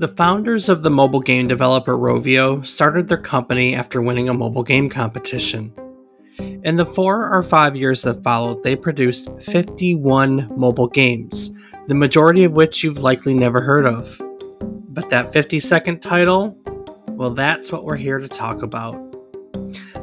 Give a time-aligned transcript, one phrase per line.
[0.00, 4.62] The founders of the mobile game developer Rovio started their company after winning a mobile
[4.62, 5.74] game competition.
[6.38, 11.52] In the four or five years that followed, they produced 51 mobile games,
[11.86, 14.18] the majority of which you've likely never heard of.
[14.88, 16.56] But that 50 second title,
[17.10, 18.94] well, that's what we're here to talk about.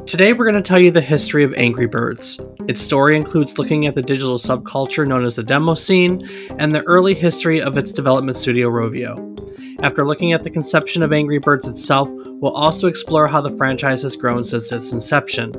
[0.05, 2.39] Today, we're going to tell you the history of Angry Birds.
[2.67, 6.23] Its story includes looking at the digital subculture known as the demo scene
[6.59, 9.37] and the early history of its development studio Rovio.
[9.83, 14.01] After looking at the conception of Angry Birds itself, we'll also explore how the franchise
[14.01, 15.53] has grown since its inception.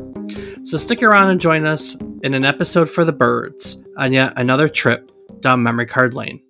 [0.65, 4.69] So stick around and join us in an episode for the birds on yet another
[4.69, 6.41] trip down memory card lane.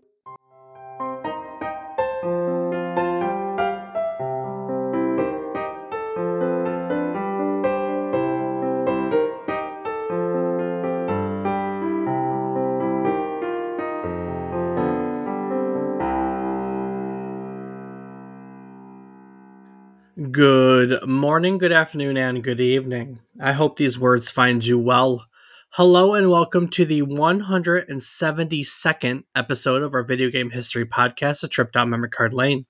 [20.78, 23.18] Good morning, good afternoon, and good evening.
[23.40, 25.26] I hope these words find you well.
[25.70, 31.72] Hello, and welcome to the 172nd episode of our video game history podcast, A Trip
[31.72, 32.66] Down Memory Card Lane.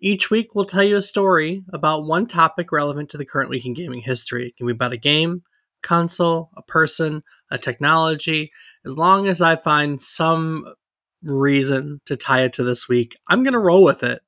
[0.00, 3.66] Each week, we'll tell you a story about one topic relevant to the current week
[3.66, 4.46] in gaming history.
[4.46, 5.42] It can be about a game,
[5.82, 8.52] console, a person, a technology.
[8.86, 10.64] As long as I find some
[11.22, 14.22] reason to tie it to this week, I'm going to roll with it.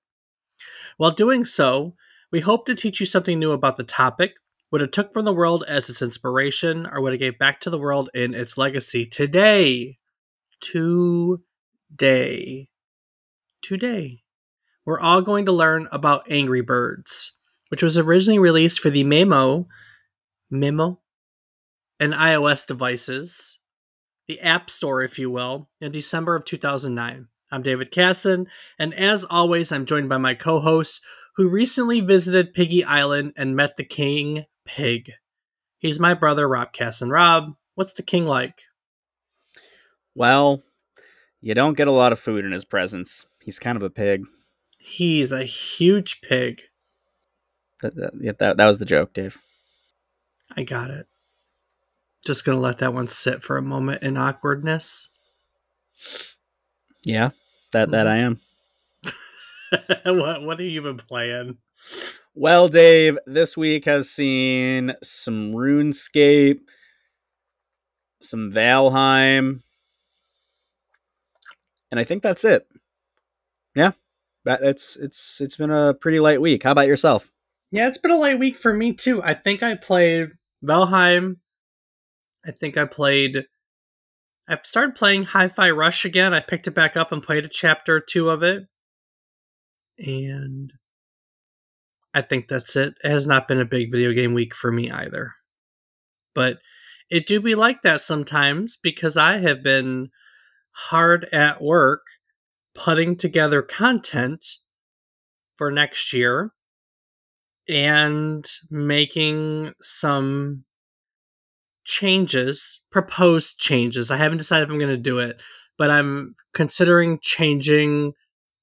[0.98, 1.94] While doing so,
[2.36, 4.34] we hope to teach you something new about the topic,
[4.68, 7.70] what it took from the world as its inspiration, or what it gave back to
[7.70, 9.06] the world in its legacy.
[9.06, 9.96] Today,
[10.60, 11.08] today,
[13.62, 14.18] today,
[14.84, 17.38] we're all going to learn about Angry Birds,
[17.70, 19.64] which was originally released for the Maemo,
[20.52, 20.98] Maemo,
[21.98, 23.60] and iOS devices,
[24.28, 27.28] the App Store, if you will, in December of 2009.
[27.50, 28.46] I'm David Casson,
[28.78, 31.00] and as always, I'm joined by my co hosts
[31.36, 35.12] who recently visited Piggy Island and met the king pig.
[35.78, 37.02] He's my brother, Rob Cass.
[37.02, 38.62] And Rob, what's the king like?
[40.14, 40.62] Well,
[41.40, 43.26] you don't get a lot of food in his presence.
[43.40, 44.24] He's kind of a pig.
[44.78, 46.62] He's a huge pig.
[47.82, 49.38] That, that, that, that was the joke, Dave.
[50.56, 51.06] I got it.
[52.24, 55.10] Just gonna let that one sit for a moment in awkwardness.
[57.04, 57.30] Yeah,
[57.72, 58.12] that that mm-hmm.
[58.12, 58.40] I am.
[60.04, 61.58] what what have you been playing?
[62.34, 66.60] Well, Dave, this week has seen some RuneScape,
[68.20, 69.62] some Valheim,
[71.90, 72.66] and I think that's it.
[73.74, 73.92] Yeah,
[74.44, 76.62] that it's it's it's been a pretty light week.
[76.62, 77.32] How about yourself?
[77.72, 79.22] Yeah, it's been a light week for me too.
[79.22, 80.32] I think I played
[80.64, 81.36] Valheim.
[82.44, 83.46] I think I played.
[84.48, 86.32] I started playing Hi-Fi Rush again.
[86.32, 88.68] I picked it back up and played a chapter or two of it
[89.98, 90.72] and
[92.14, 92.94] I think that's it.
[93.04, 95.34] It has not been a big video game week for me either.
[96.34, 96.58] But
[97.10, 100.08] it do be like that sometimes because I have been
[100.72, 102.02] hard at work
[102.74, 104.44] putting together content
[105.56, 106.52] for next year
[107.68, 110.64] and making some
[111.84, 114.10] changes, proposed changes.
[114.10, 115.40] I haven't decided if I'm going to do it,
[115.78, 118.12] but I'm considering changing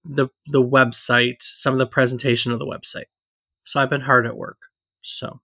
[0.05, 3.05] the the website, some of the presentation of the website.
[3.63, 4.57] So I've been hard at work.
[5.01, 5.41] So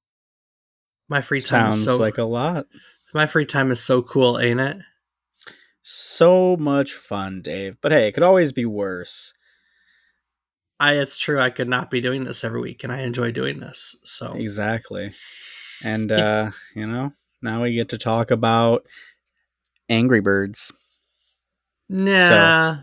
[1.08, 2.68] my free time Sounds is so like a lot.
[3.14, 4.78] My free time is so cool, ain't it?
[5.82, 7.78] So much fun, Dave.
[7.82, 9.34] But hey, it could always be worse.
[10.80, 13.60] I it's true I could not be doing this every week and I enjoy doing
[13.60, 13.96] this.
[14.04, 15.12] So Exactly.
[15.84, 18.86] And uh, you know, now we get to talk about
[19.90, 20.72] Angry Birds.
[21.90, 22.28] Nah.
[22.28, 22.82] So.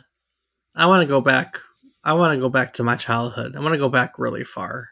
[0.75, 1.61] I want to go back
[2.07, 3.57] I want to go back to my childhood.
[3.57, 4.91] I want to go back really far.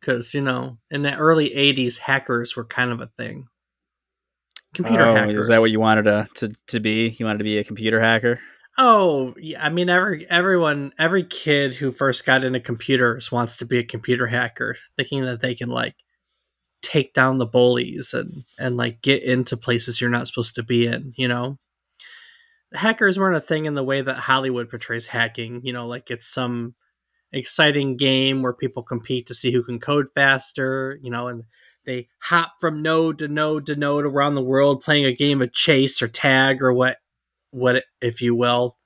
[0.00, 3.46] Because, you know, in the early 80s, hackers were kind of a thing.
[4.74, 5.42] Computer oh, hackers.
[5.42, 7.10] Is that what you wanted to, to, to be?
[7.10, 8.40] You wanted to be a computer hacker?
[8.76, 9.64] Oh, yeah.
[9.64, 13.84] I mean, every everyone, every kid who first got into computers wants to be a
[13.84, 15.94] computer hacker, thinking that they can, like,
[16.82, 20.86] take down the bullies and, and like, get into places you're not supposed to be
[20.86, 21.58] in, you know?
[22.72, 25.60] Hackers weren't a thing in the way that Hollywood portrays hacking.
[25.64, 26.74] You know, like it's some
[27.32, 30.98] exciting game where people compete to see who can code faster.
[31.02, 31.44] You know, and
[31.84, 35.52] they hop from node to node to node around the world, playing a game of
[35.52, 36.98] chase or tag or what,
[37.50, 38.76] what if you will,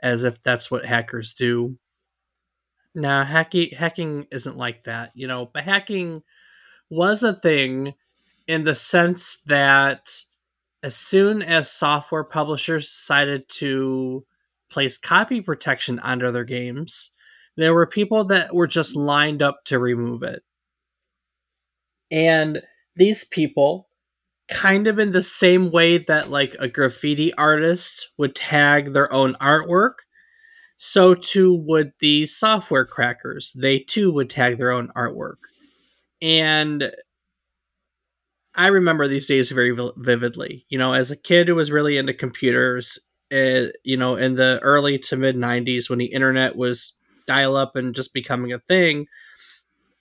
[0.00, 1.78] as if that's what hackers do.
[2.96, 5.10] Hacking hacking isn't like that.
[5.14, 6.22] You know, but hacking
[6.90, 7.94] was a thing
[8.46, 10.16] in the sense that
[10.84, 14.26] as soon as software publishers decided to
[14.70, 17.12] place copy protection onto their games,
[17.56, 20.42] there were people that were just lined up to remove it.
[22.10, 22.60] And
[22.96, 23.88] these people,
[24.48, 29.36] kind of in the same way that like a graffiti artist would tag their own
[29.40, 29.94] artwork,
[30.76, 33.56] so too would the software crackers.
[33.58, 35.38] They too would tag their own artwork.
[36.20, 36.92] And
[38.54, 40.64] I remember these days very vividly.
[40.68, 42.98] You know, as a kid who was really into computers,
[43.32, 46.96] uh, you know, in the early to mid 90s when the internet was
[47.26, 49.06] dial up and just becoming a thing,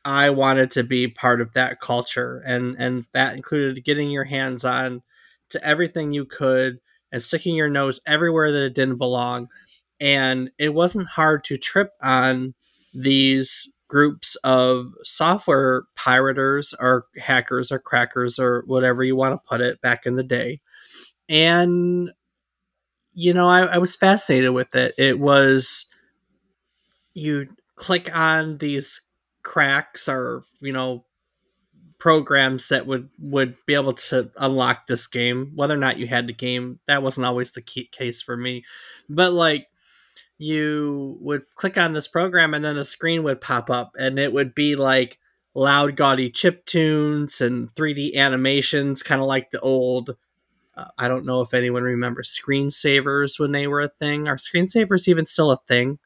[0.06, 4.66] I wanted to be part of that culture and and that included getting your hands
[4.66, 5.02] on
[5.50, 6.80] to everything you could
[7.12, 9.48] and sticking your nose everywhere that it didn't belong.
[10.00, 12.56] And it wasn't hard to trip on
[12.94, 19.62] these groups of software pirators or hackers or crackers or whatever you want to put
[19.62, 20.60] it back in the day.
[21.30, 22.10] And
[23.14, 24.96] you know, I, I was fascinated with it.
[24.98, 25.86] It was
[27.14, 29.02] you click on these
[29.44, 31.06] cracks or you know
[32.00, 36.28] programs that would would be able to unlock this game whether or not you had
[36.28, 38.64] the game that wasn't always the key case for me
[39.10, 39.68] but like
[40.38, 44.34] you would click on this program and then a screen would pop up and it
[44.34, 45.20] would be like
[45.56, 50.16] loud gaudy chip tunes and 3d animations kind of like the old
[50.76, 55.08] uh, i don't know if anyone remembers screensavers when they were a thing are screensavers
[55.08, 56.00] even still a thing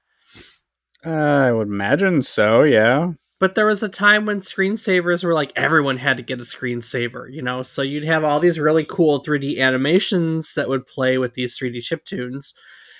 [1.06, 5.51] uh, i would imagine so yeah but there was a time when screensavers were like
[5.56, 7.62] everyone had to get a screensaver, you know?
[7.62, 11.81] So you'd have all these really cool 3D animations that would play with these 3D
[11.83, 12.56] chip tunes.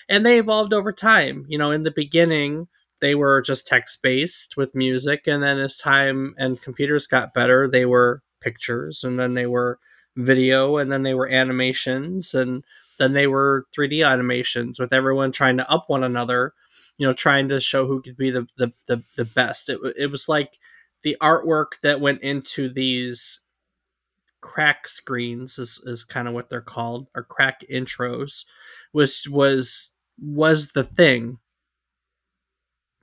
[0.09, 1.45] And they evolved over time.
[1.48, 2.68] You know, in the beginning,
[3.01, 5.27] they were just text based with music.
[5.27, 9.04] And then as time and computers got better, they were pictures.
[9.04, 9.80] And then they were
[10.15, 10.77] video.
[10.77, 12.33] And then they were animations.
[12.33, 12.63] And
[12.98, 16.53] then they were 3D animations with everyone trying to up one another
[16.98, 19.69] you know, trying to show who could be the the the, the best.
[19.69, 20.57] It it was like
[21.03, 23.42] the artwork that went into these
[24.42, 28.45] crack screens is, is kind of what they're called or crack intros
[28.94, 31.40] was was was the thing.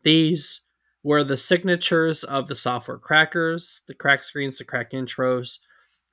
[0.03, 0.63] These
[1.03, 5.59] were the signatures of the software crackers the crack screens the crack intros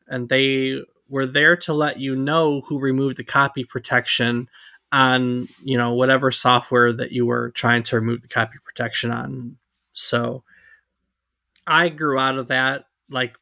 [0.08, 4.48] and they were there to let you know who removed the copy protection
[4.92, 9.58] on you know whatever software that you were trying to remove the copy protection on.
[9.94, 10.44] So
[11.68, 13.36] i grew out of that like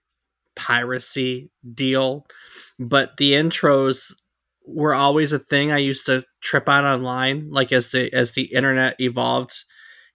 [0.55, 2.25] piracy deal
[2.77, 4.15] but the intros
[4.73, 8.53] were always a thing i used to trip on online like as the as the
[8.53, 9.63] internet evolved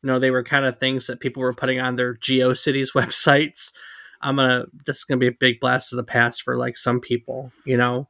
[0.04, 3.72] you know they were kind of things that people were putting on their geocities websites.
[4.20, 7.00] I'm gonna this is gonna be a big blast of the past for like some
[7.00, 8.08] people you know?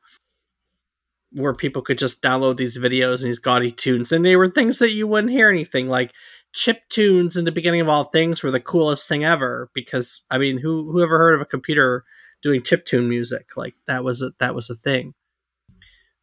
[1.32, 4.78] Where people could just download these videos and these gaudy tunes, and they were things
[4.78, 6.12] that you wouldn't hear anything like
[6.52, 10.38] chip tunes in the beginning of all things were the coolest thing ever because I
[10.38, 12.04] mean who who ever heard of a computer
[12.42, 13.56] doing chip tune music?
[13.56, 15.14] Like that was a, that was a thing.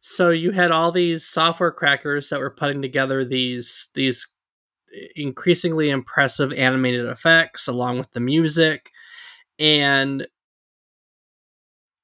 [0.02, 4.26] So you had all these software crackers that were putting together these these
[4.94, 8.90] eh, increasingly impressive animated effects along with the music
[9.58, 10.26] and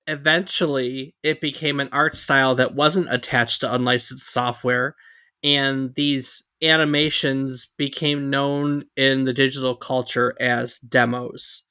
[0.06, 4.96] eventually it became an art style that wasn't attached to unlicensed software
[5.44, 11.67] and these animations became known in the digital culture as demos.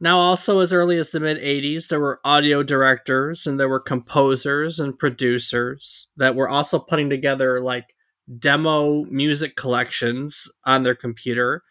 [0.00, 3.80] Now, also as early as the mid 80s, there were audio directors and there were
[3.80, 7.94] composers and producers that were also putting together like
[8.38, 11.62] demo music collections on their computer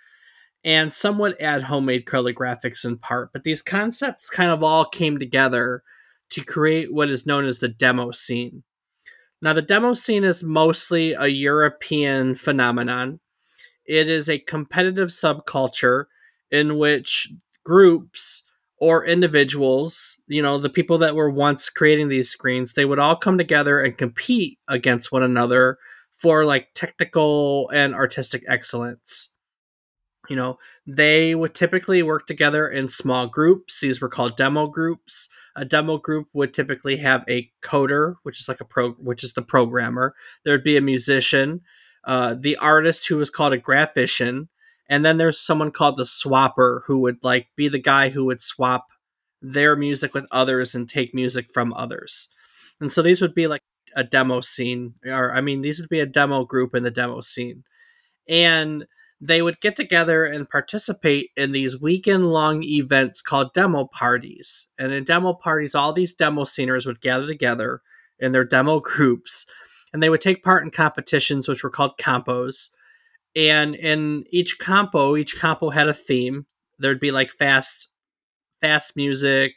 [0.64, 4.86] and some would add homemade color graphics in part, but these concepts kind of all
[4.86, 5.84] came together
[6.30, 8.64] to create what is known as the demo scene.
[9.42, 13.20] Now, the demo scene is mostly a European phenomenon.
[13.86, 16.06] It is a competitive subculture
[16.50, 17.28] in which
[17.64, 18.44] groups
[18.78, 23.16] or individuals, you know, the people that were once creating these screens, they would all
[23.16, 25.78] come together and compete against one another
[26.18, 29.34] for like technical and artistic excellence.
[30.30, 33.82] You know they would typically work together in small groups.
[33.82, 35.28] These were called demo groups.
[35.56, 39.34] A demo group would typically have a coder which is like a pro which is
[39.34, 40.16] the programmer.
[40.46, 41.62] There'd be a musician
[42.06, 44.50] uh, the artist who was called a graphician
[44.90, 48.42] and then there's someone called the swapper who would like be the guy who would
[48.42, 48.88] swap
[49.42, 52.30] their music with others and take music from others
[52.80, 53.62] and so these would be like
[53.96, 57.22] a demo scene or i mean these would be a demo group in the demo
[57.22, 57.64] scene
[58.28, 58.86] and
[59.26, 64.68] they would get together and participate in these weekend long events called demo parties.
[64.78, 67.82] And in demo parties, all these demo sceners would gather together
[68.20, 69.46] in their demo groups
[69.94, 72.72] and they would take part in competitions, which were called compos.
[73.36, 76.46] And in each compo, each compo had a theme.
[76.80, 77.90] There'd be like fast,
[78.62, 79.54] fast music,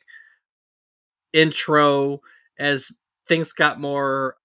[1.33, 2.21] intro.
[2.59, 2.91] As
[3.29, 4.37] things got more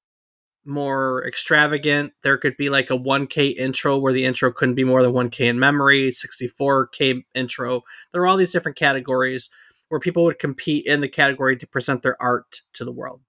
[0.66, 2.14] more extravagant.
[2.24, 5.48] There could be like a 1K intro where the intro couldn't be more than 1K
[5.48, 7.82] in memory, 64K intro.
[8.12, 9.50] There were all these different categories
[9.90, 13.22] where people would compete in the category to present their art to the world.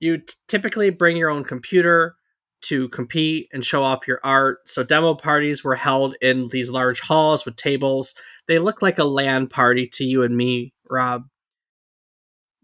[0.00, 2.16] You t- typically bring your own computer
[2.62, 4.68] to compete and show off your art.
[4.68, 8.14] So demo parties were held in these large halls with tables.
[8.48, 11.24] They look like a LAN party to you and me, Rob.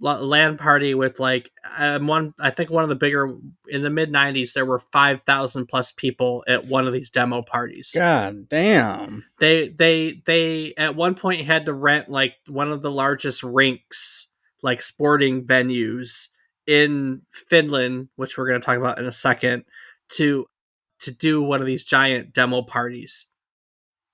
[0.01, 3.35] LAN party with like um, one I think one of the bigger
[3.67, 7.91] in the mid 90s there were 5000 plus people at one of these demo parties.
[7.95, 9.25] God damn.
[9.41, 14.29] They they they at one point had to rent like one of the largest rinks
[14.63, 16.29] like sporting venues
[16.67, 19.65] in Finland, which we're going to talk about in a second
[20.11, 20.47] to
[21.01, 23.33] to do one of these giant demo parties.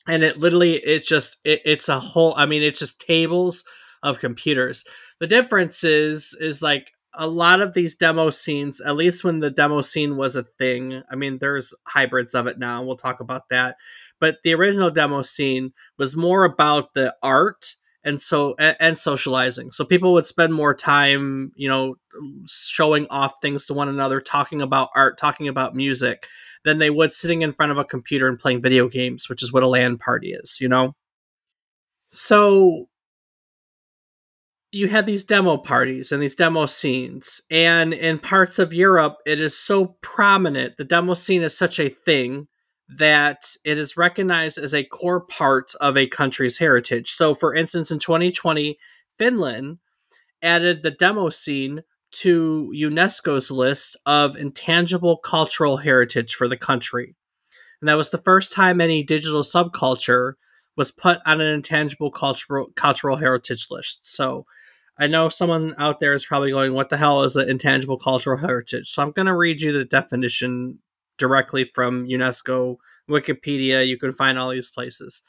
[0.07, 3.65] And it literally it's just it, it's a whole I mean it's just tables
[4.03, 4.85] of computers
[5.21, 9.51] the difference is is like a lot of these demo scenes, at least when the
[9.51, 11.03] demo scene was a thing.
[11.11, 12.83] I mean, there's hybrids of it now.
[12.83, 13.77] We'll talk about that.
[14.21, 19.71] But the original demo scene was more about the art and so and, and socializing.
[19.71, 21.97] So people would spend more time, you know,
[22.49, 26.27] showing off things to one another, talking about art, talking about music,
[26.65, 29.53] than they would sitting in front of a computer and playing video games, which is
[29.53, 30.95] what a LAN party is, you know?
[32.11, 32.89] So
[34.75, 39.41] you had these demo parties and these demo scenes and in parts of europe it
[39.41, 42.49] is so prominent the demo scene is such a thing
[42.89, 47.11] that it is recognized as a core part of a country's heritage.
[47.13, 48.79] So for instance in 2020
[49.19, 49.79] finland
[50.43, 57.17] added the demo scene to unesco's list of intangible cultural heritage for the country.
[57.81, 60.35] And that was the first time any digital subculture
[60.77, 64.15] was put on an intangible cultural cultural heritage list.
[64.15, 64.47] So
[64.99, 68.39] I know someone out there is probably going, What the hell is an intangible cultural
[68.39, 68.89] heritage?
[68.89, 70.79] So I'm going to read you the definition
[71.19, 72.77] directly from UNESCO,
[73.09, 73.87] Wikipedia.
[73.87, 75.23] You can find all these places.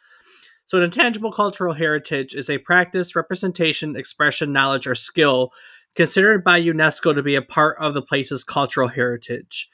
[0.65, 5.51] So, an intangible cultural heritage is a practice, representation, expression, knowledge, or skill
[5.96, 9.70] considered by UNESCO to be a part of the place's cultural heritage.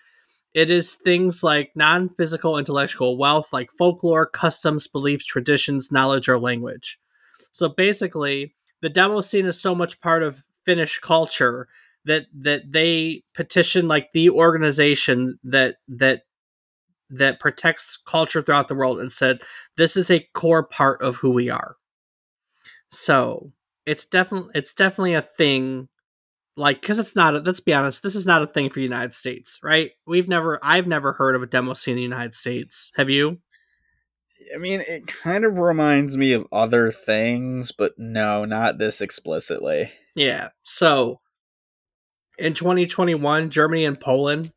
[0.54, 6.38] It is things like non physical intellectual wealth, like folklore, customs, beliefs, traditions, knowledge, or
[6.38, 7.00] language.
[7.54, 11.70] So, basically, the demo scene is so much part of Finnish culture
[12.06, 16.24] that that they petition like the organization that that
[17.10, 19.42] that protects culture throughout the world and said
[19.78, 21.76] this is a core part of who we are.
[22.90, 23.52] So
[23.86, 25.90] it's definitely it's definitely a thing
[26.58, 28.84] like because it's not a, let's be honest this is not a thing for the
[28.84, 32.36] united states right we've never i've never heard of a demo scene in the united
[32.36, 33.40] states have you
[34.54, 39.92] I mean, it kind of reminds me of other things, but no, not this explicitly.
[40.16, 40.50] Yeah.
[40.64, 41.22] So
[42.38, 44.52] in 2021, Germany and Poland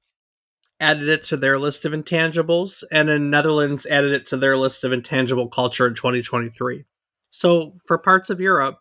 [0.81, 4.85] added it to their list of intangibles, and in Netherlands added it to their list
[4.85, 6.85] of intangible culture in 2023.
[7.31, 8.78] So for parts of Europe,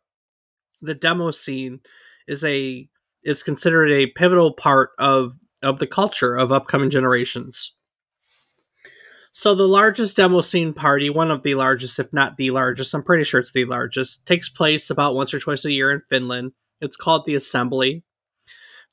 [0.81, 1.79] the demo scene
[2.27, 2.89] is a
[3.23, 7.75] is considered a pivotal part of of the culture of upcoming generations.
[9.31, 13.01] So the largest demo scene party, one of the largest, if not the largest, I'm
[13.01, 16.51] pretty sure it's the largest, takes place about once or twice a year in Finland.
[16.79, 18.03] It's called the Assembly.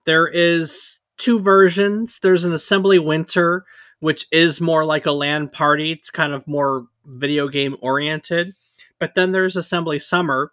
[0.07, 2.19] There is two versions.
[2.21, 3.65] There's an Assembly Winter,
[4.01, 5.93] which is more like a LAN party.
[5.93, 8.55] It's kind of more video game oriented.
[8.99, 10.53] But then there's Assembly Summer.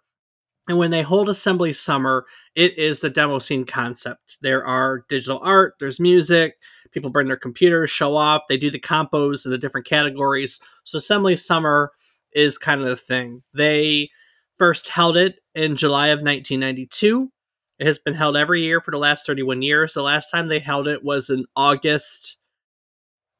[0.68, 4.36] And when they hold Assembly Summer, it is the demo scene concept.
[4.42, 6.56] There are digital art, there's music,
[6.92, 10.60] people bring their computers, show off, they do the compos in the different categories.
[10.84, 11.92] So Assembly Summer
[12.32, 13.42] is kind of the thing.
[13.54, 14.10] They
[14.58, 17.30] first held it in July of 1992.
[17.78, 19.94] It has been held every year for the last 31 years.
[19.94, 22.38] The last time they held it was in August.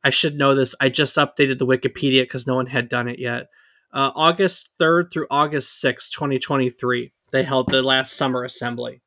[0.04, 0.74] I should know this.
[0.80, 3.48] I just updated the Wikipedia because no one had done it yet.
[3.92, 9.02] Uh, August 3rd through August 6th, 2023, they held the last summer assembly.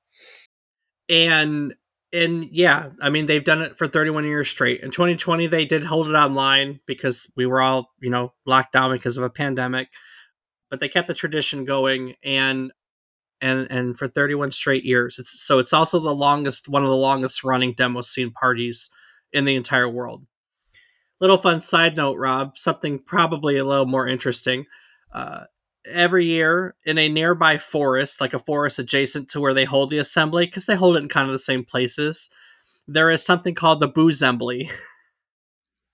[1.07, 1.75] And
[2.13, 4.81] and yeah, I mean they've done it for 31 years straight.
[4.81, 8.91] In 2020 they did hold it online because we were all, you know, locked down
[8.91, 9.89] because of a pandemic.
[10.69, 12.71] But they kept the tradition going and
[13.41, 15.19] and and for 31 straight years.
[15.19, 18.89] It's so it's also the longest one of the longest running demo scene parties
[19.33, 20.25] in the entire world.
[21.19, 24.65] Little fun side note, Rob, something probably a little more interesting.
[25.13, 25.45] Uh,
[25.85, 29.97] every year in a nearby forest, like a forest adjacent to where they hold the
[29.97, 32.29] assembly, because they hold it in kind of the same places.
[32.87, 34.69] There is something called the Boozembly.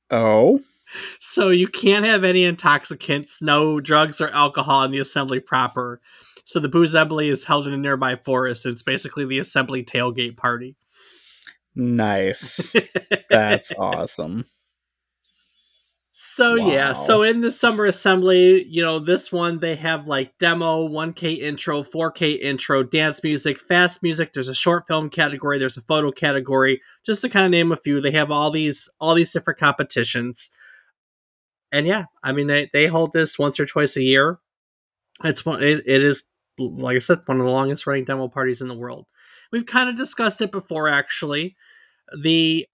[0.09, 0.61] Oh.
[1.19, 5.99] so you can't have any intoxicants, no drugs or alcohol in the assembly proper.
[6.47, 8.65] So the booze assembly is held in a nearby forest.
[8.65, 10.77] And it's basically the assembly tailgate party.
[11.75, 12.73] Nice.
[13.29, 14.45] That's awesome.
[16.13, 20.87] So yeah, so in the summer assembly, you know, this one they have like demo,
[20.87, 25.81] 1K intro, 4K intro, dance music, fast music, there's a short film category, there's a
[25.81, 28.01] photo category, just to kind of name a few.
[28.01, 30.49] They have all these all these different competitions.
[31.71, 34.39] And yeah, I mean they, they hold this once or twice a year.
[35.23, 36.23] It's one it, it is
[36.57, 39.05] like I said, one of the longest running demo parties in the world.
[39.51, 41.55] We've kind of discussed it before actually.
[42.21, 42.67] The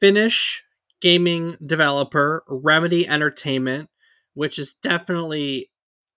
[0.00, 0.64] Finnish
[1.00, 3.88] gaming developer Remedy Entertainment,
[4.34, 5.70] which is definitely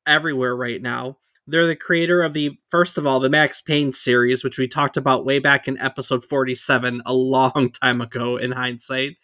[0.07, 1.17] everywhere right now.
[1.47, 4.97] They're the creator of the first of all the Max Payne series, which we talked
[4.97, 9.17] about way back in episode 47 a long time ago in hindsight.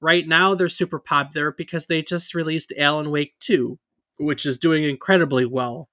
[0.00, 3.78] Right now they're super popular because they just released Alan Wake 2,
[4.18, 5.88] which is doing incredibly well.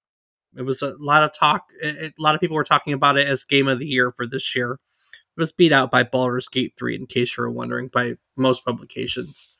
[0.57, 3.43] It was a lot of talk a lot of people were talking about it as
[3.43, 4.73] game of the year for this year.
[4.73, 8.63] It was beat out by Baldur's Gate 3, in case you were wondering, by most
[8.63, 9.57] publications.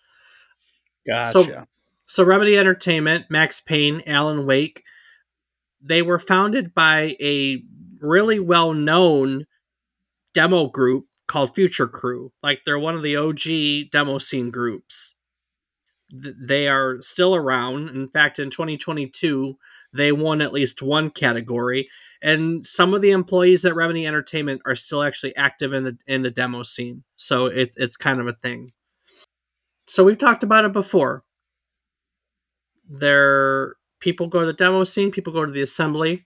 [1.07, 1.31] Gotcha.
[2.05, 4.83] So Remedy Entertainment, Max Payne, Alan Wake,
[5.81, 7.63] they were founded by a
[7.99, 9.47] really well-known
[10.33, 12.31] demo group called Future Crew.
[12.43, 15.15] Like they're one of the OG demo scene groups.
[16.11, 17.89] Th- They are still around.
[17.89, 19.57] In fact, in 2022,
[19.93, 21.89] they won at least one category,
[22.21, 26.21] and some of the employees at Remedy Entertainment are still actually active in the in
[26.21, 27.03] the demo scene.
[27.17, 28.71] So it, it's kind of a thing.
[29.87, 31.23] So we've talked about it before.
[32.89, 36.25] There, people go to the demo scene, people go to the assembly.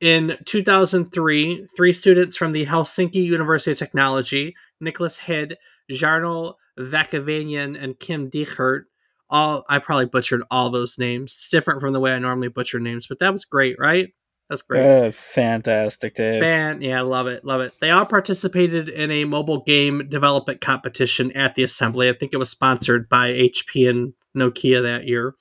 [0.00, 5.56] In 2003, three students from the Helsinki University of Technology, Nicholas Hed,
[5.90, 8.84] Jarno Vakavanian, and Kim Dikert,
[9.30, 11.34] all I probably butchered all those names.
[11.34, 14.08] It's different from the way I normally butcher names, but that was great, right?
[14.48, 14.82] That's great.
[14.82, 16.40] Uh, fantastic, Dave.
[16.40, 17.74] Fan, yeah, love it, love it.
[17.80, 22.08] They all participated in a mobile game development competition at the assembly.
[22.08, 25.34] I think it was sponsored by HP and Nokia that year,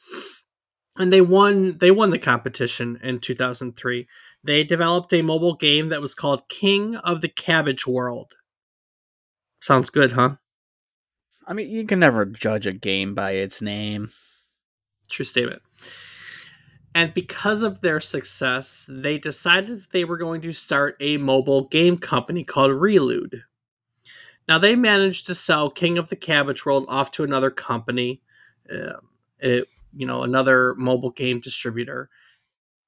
[0.98, 1.78] and they won.
[1.78, 4.08] They won the competition in 2003.
[4.44, 8.34] They developed a mobile game that was called King of the Cabbage World.
[9.62, 10.36] Sounds good, huh?
[11.48, 14.12] I mean, you can never judge a game by its name.
[15.10, 15.62] True statement.
[16.94, 21.68] And because of their success, they decided that they were going to start a mobile
[21.68, 23.44] game company called Relude.
[24.48, 28.22] Now, they managed to sell King of the Cabbage World off to another company,
[28.72, 32.10] um, it, you know, another mobile game distributor.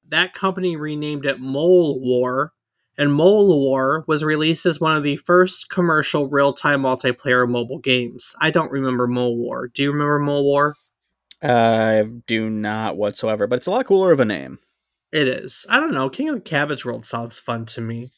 [0.08, 2.54] That company renamed it Mole War,
[2.99, 7.79] and Mole War was released as one of the first commercial real time multiplayer mobile
[7.79, 8.35] games.
[8.41, 9.69] I don't remember Mole War.
[9.69, 10.75] Do you remember Mole War?
[11.41, 14.59] I do not whatsoever, but it's a lot cooler of a name.
[15.13, 15.65] It is.
[15.69, 16.09] I don't know.
[16.09, 18.12] King of the Cabbage World sounds fun to me.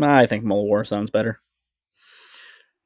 [0.00, 1.40] I think Mole War sounds better.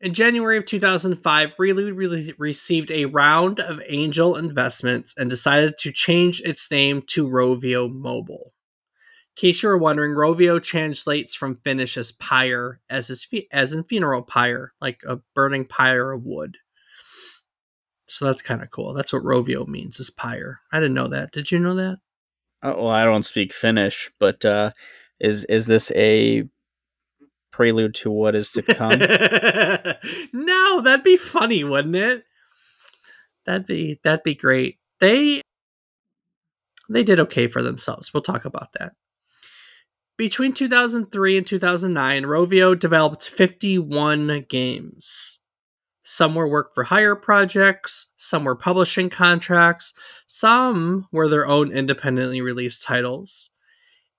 [0.01, 5.93] In January of 2005, Relude re- received a round of angel investments and decided to
[5.93, 8.55] change its name to Rovio Mobile.
[9.35, 13.85] In case you're wondering, Rovio translates from Finnish as pyre, as, is fe- as in
[13.85, 16.59] funeral pyre, like a burning pyre of wood.
[18.07, 18.93] So that's kind of cool.
[18.93, 20.61] That's what Rovio means, is pyre.
[20.71, 21.33] I didn't know that.
[21.33, 21.99] Did you know that?
[22.63, 24.73] Oh, well, I don't speak Finnish, but uh,
[25.19, 26.45] is is this a
[27.51, 28.99] prelude to what is to come?
[30.33, 32.25] no, that'd be funny, wouldn't it?
[33.47, 34.79] That'd be that'd be great.
[35.01, 35.41] They
[36.89, 38.13] they did okay for themselves.
[38.13, 38.93] We'll talk about that.
[40.17, 45.41] Between 2003 and 2009, Rovio developed 51 games.
[46.05, 49.95] Some were work for hire projects, some were publishing contracts,
[50.27, 53.53] some were their own independently released titles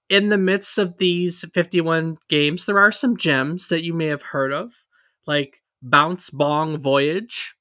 [0.09, 4.21] in the midst of these 51 games, there are some gems that you may have
[4.21, 4.71] heard of,
[5.25, 7.55] like Bounce Boing Voyage.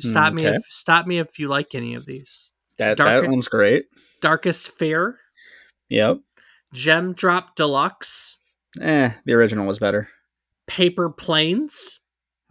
[0.00, 2.50] Stop me if mm, stop me if you like any of these.
[2.76, 3.84] That Dark- that one's great.
[4.20, 5.18] Darkest Fear,
[5.88, 6.18] Yep.
[6.72, 8.36] Gem Drop Deluxe,
[8.80, 10.08] Eh, the original was better.
[10.66, 12.00] Paper Planes,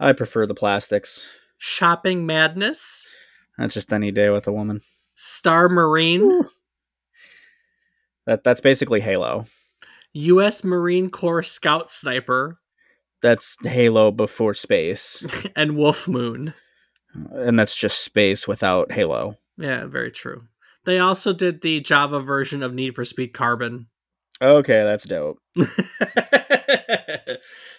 [0.00, 1.28] I prefer the plastics.
[1.58, 3.06] Shopping Madness,
[3.56, 4.80] That's just any day with a woman.
[5.16, 6.42] Star Marine,
[8.26, 9.46] That that's basically Halo.
[10.12, 10.64] U.S.
[10.64, 12.58] Marine Corps Scout Sniper,
[13.22, 15.22] That's Halo before space,
[15.56, 16.54] and Wolf Moon.
[17.32, 19.36] and that's just space without Halo.
[19.56, 20.42] Yeah, very true.
[20.84, 23.86] They also did the Java version of Need for Speed Carbon.
[24.40, 25.38] Okay, that's dope.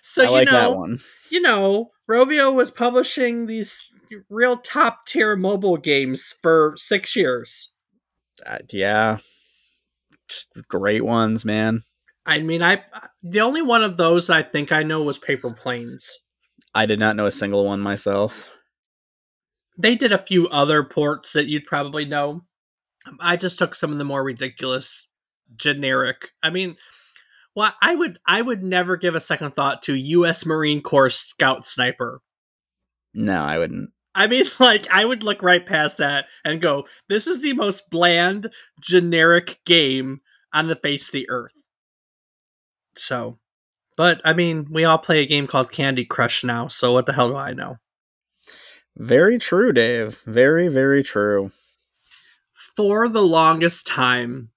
[0.02, 1.00] so I you like know, that one.
[1.30, 3.86] you know, Rovio was publishing these
[4.30, 7.74] real top tier mobile games for six years.
[8.46, 9.20] Uh, yeah,
[10.28, 11.84] just great ones, man.
[12.26, 12.84] I mean, I
[13.24, 16.24] the only one of those I think I know was Paper Planes.
[16.76, 18.52] I did not know a single one myself.
[19.78, 22.42] They did a few other ports that you'd probably know.
[23.20, 25.08] I just took some of the more ridiculous,
[25.56, 26.30] generic.
[26.42, 26.78] I mean,
[27.56, 30.46] well, I would I would never give a second thought to U.S.
[30.46, 32.22] Marine Corps Scout Sniper.
[33.14, 33.90] No, I wouldn't.
[34.16, 37.90] I mean, like, I would look right past that and go, this is the most
[37.90, 40.22] bland, generic game
[40.54, 41.54] on the face of the earth.
[42.96, 43.40] So,
[43.96, 47.14] but I mean, we all play a game called Candy Crush now, so what the
[47.14, 47.78] hell do I know?
[48.98, 50.22] Very true, Dave.
[50.26, 51.52] Very, very true.
[52.76, 54.50] For the longest time,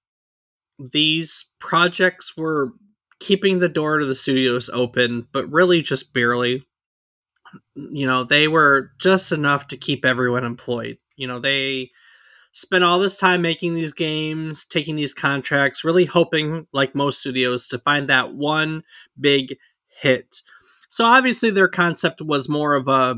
[0.91, 2.73] these projects were
[3.19, 6.65] keeping the door to the studios open, but really just barely.
[7.75, 10.97] You know, they were just enough to keep everyone employed.
[11.15, 11.91] You know, they
[12.51, 17.67] spent all this time making these games, taking these contracts, really hoping, like most studios,
[17.67, 18.83] to find that one
[19.19, 20.41] big hit.
[20.89, 23.15] So obviously, their concept was more of a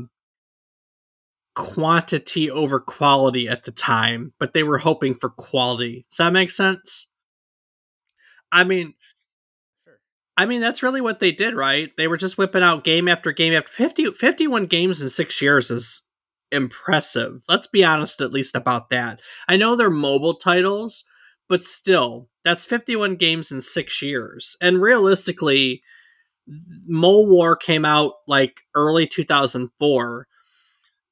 [1.54, 6.06] quantity over quality at the time, but they were hoping for quality.
[6.10, 7.08] Does that make sense?
[8.52, 8.94] I mean,
[10.36, 11.90] I mean, that's really what they did, right?
[11.96, 15.70] They were just whipping out game after game after 50, 51 games in six years
[15.70, 16.02] is
[16.52, 17.42] impressive.
[17.48, 19.20] Let's be honest, at least about that.
[19.48, 21.04] I know they're mobile titles,
[21.48, 24.56] but still, that's 51 games in six years.
[24.60, 25.82] And realistically,
[26.86, 30.28] Mole War came out like early 2004.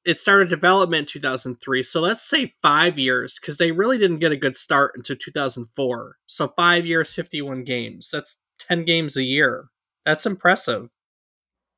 [0.05, 1.81] It started development in 2003.
[1.83, 6.17] So let's say five years, because they really didn't get a good start until 2004.
[6.27, 8.09] So five years, 51 games.
[8.11, 9.65] That's 10 games a year.
[10.05, 10.89] That's impressive.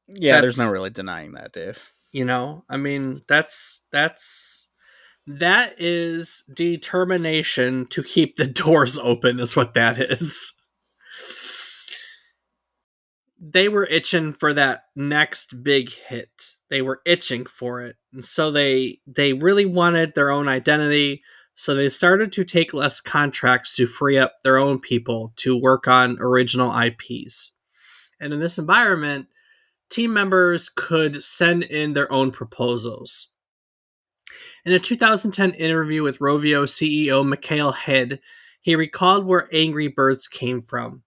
[0.08, 1.94] Yeah, That's- there's no really denying that, Dave.
[2.12, 4.70] You know, I mean, that's that's
[5.28, 10.54] that is determination to keep the doors open is what that is.
[13.40, 16.56] They were itching for that next big hit.
[16.70, 17.96] They were itching for it.
[18.14, 21.22] And so they they really wanted their own identity.
[21.56, 25.88] So they started to take less contracts to free up their own people to work
[25.88, 27.54] on original IPs.
[28.20, 29.28] And in this environment,
[29.90, 33.30] team members could send in their own proposals.
[34.66, 38.20] In a 2010 interview with Rovio CEO Mikael Hed,
[38.62, 41.04] he recalled where Angry Birds came from.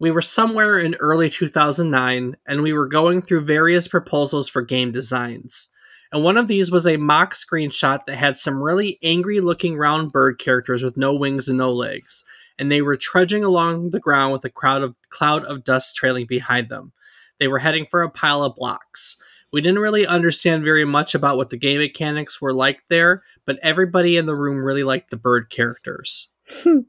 [0.00, 4.92] We were somewhere in early 2009, and we were going through various proposals for game
[4.92, 5.70] designs.
[6.12, 10.12] And one of these was a mock screenshot that had some really angry looking round
[10.12, 12.24] bird characters with no wings and no legs.
[12.58, 16.26] And they were trudging along the ground with a crowd of cloud of dust trailing
[16.26, 16.92] behind them.
[17.40, 19.16] They were heading for a pile of blocks.
[19.52, 23.58] We didn't really understand very much about what the game mechanics were like there, but
[23.62, 26.30] everybody in the room really liked the bird characters.
[26.48, 26.80] Hmm.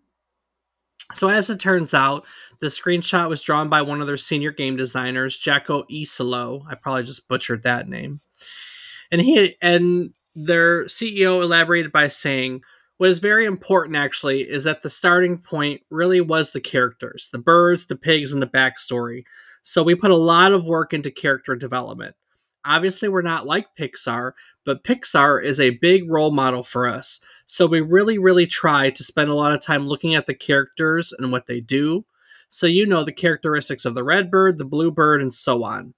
[1.14, 2.26] so, as it turns out,
[2.60, 6.64] the screenshot was drawn by one of their senior game designers, Jaakko Iisalo.
[6.70, 8.22] I probably just butchered that name.
[9.12, 12.62] And he and their CEO elaborated by saying,
[12.98, 17.38] what is very important actually is that the starting point really was the characters, the
[17.38, 19.26] birds, the pigs, and the backstory.
[19.64, 22.16] So we put a lot of work into character development.
[22.64, 24.32] Obviously, we're not like Pixar,
[24.66, 27.20] but Pixar is a big role model for us.
[27.46, 31.14] So we really, really try to spend a lot of time looking at the characters
[31.14, 32.06] and what they do.
[32.56, 35.94] So you know the characteristics of the red bird, the blue bird, and so on.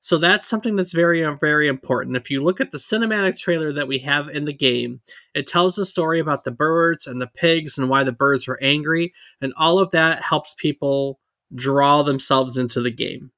[0.00, 2.14] So that's something that's very, uh, very important.
[2.14, 5.00] If you look at the cinematic trailer that we have in the game,
[5.34, 8.58] it tells the story about the birds and the pigs and why the birds are
[8.60, 11.20] angry, and all of that helps people
[11.54, 13.30] draw themselves into the game.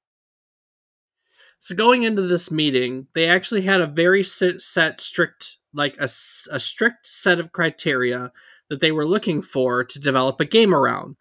[1.61, 6.07] So going into this meeting, they actually had a very set, set strict, like a,
[6.51, 8.33] a strict set of criteria
[8.71, 11.15] that they were looking for to develop a game around.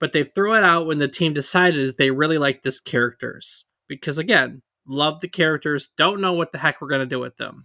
[0.00, 3.66] But they threw it out when the team decided they really liked this characters.
[3.88, 7.36] Because again, love the characters, don't know what the heck we're going to do with
[7.36, 7.64] them.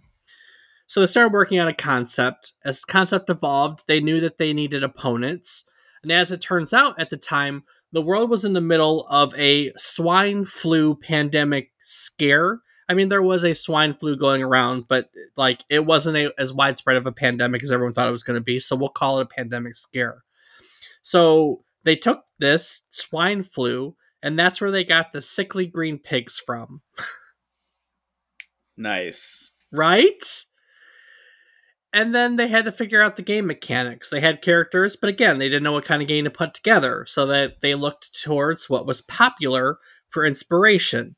[0.86, 2.54] So they started working on a concept.
[2.64, 5.64] As the concept evolved, they knew that they needed opponents.
[6.02, 7.62] And as it turns out at the time,
[7.92, 12.60] the world was in the middle of a swine flu pandemic scare.
[12.88, 16.52] I mean, there was a swine flu going around, but like it wasn't a, as
[16.52, 18.58] widespread of a pandemic as everyone thought it was going to be.
[18.58, 20.24] So we'll call it a pandemic scare.
[21.02, 26.38] So they took this swine flu, and that's where they got the sickly green pigs
[26.38, 26.82] from,
[28.76, 29.50] Nice.
[29.72, 30.22] right?
[31.92, 34.10] And then they had to figure out the game mechanics.
[34.10, 37.04] They had characters, but again, they didn't know what kind of game to put together.
[37.08, 41.16] So that they looked towards what was popular for inspiration.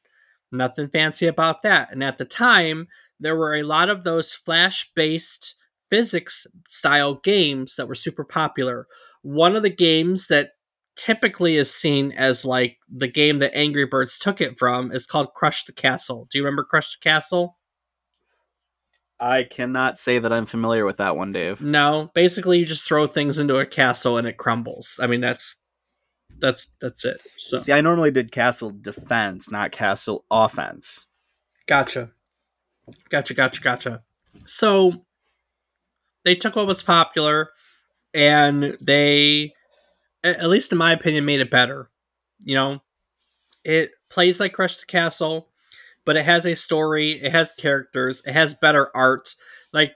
[0.51, 1.92] Nothing fancy about that.
[1.92, 2.88] And at the time,
[3.20, 5.57] there were a lot of those flash based
[5.90, 8.87] physics style games that were super popular.
[9.22, 10.52] One of the games that
[10.96, 15.35] typically is seen as like the game that Angry Birds took it from is called
[15.35, 16.28] Crush the Castle.
[16.30, 17.56] Do you remember Crush the Castle?
[19.18, 21.61] I cannot say that I'm familiar with that one, Dave.
[21.61, 24.98] No, basically you just throw things into a castle and it crumbles.
[25.00, 25.61] I mean that's
[26.40, 27.22] that's that's it.
[27.38, 31.06] So See, I normally did castle defense, not castle offense.
[31.66, 32.11] Gotcha.
[33.08, 34.02] Gotcha, gotcha, gotcha.
[34.44, 35.04] So
[36.24, 37.50] they took what was popular
[38.14, 39.55] and they
[40.25, 41.90] at least in my opinion made it better.
[42.40, 42.83] You know,
[43.64, 45.48] it plays like Crush the Castle,
[46.05, 49.35] but it has a story, it has characters, it has better art.
[49.72, 49.92] Like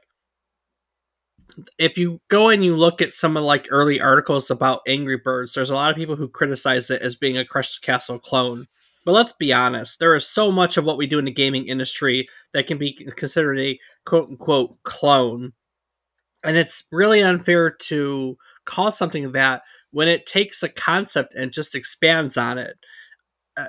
[1.79, 5.55] if you go and you look at some of like early articles about Angry Birds,
[5.55, 8.67] there's a lot of people who criticize it as being a Crush the Castle clone.
[9.05, 11.69] But let's be honest, there is so much of what we do in the gaming
[11.69, 15.53] industry that can be considered a quote unquote clone.
[16.45, 21.75] And it's really unfair to call something that when it takes a concept and just
[21.75, 22.77] expands on it.
[23.57, 23.69] Uh,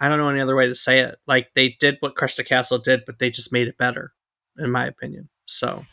[0.00, 1.16] I don't know any other way to say it.
[1.26, 4.12] Like they did what Crush the Castle did, but they just made it better,
[4.58, 5.28] in my opinion.
[5.46, 5.84] So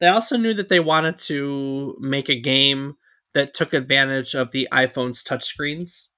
[0.00, 2.94] they also knew that they wanted to make a game
[3.34, 6.10] that took advantage of the iPhone's touchscreens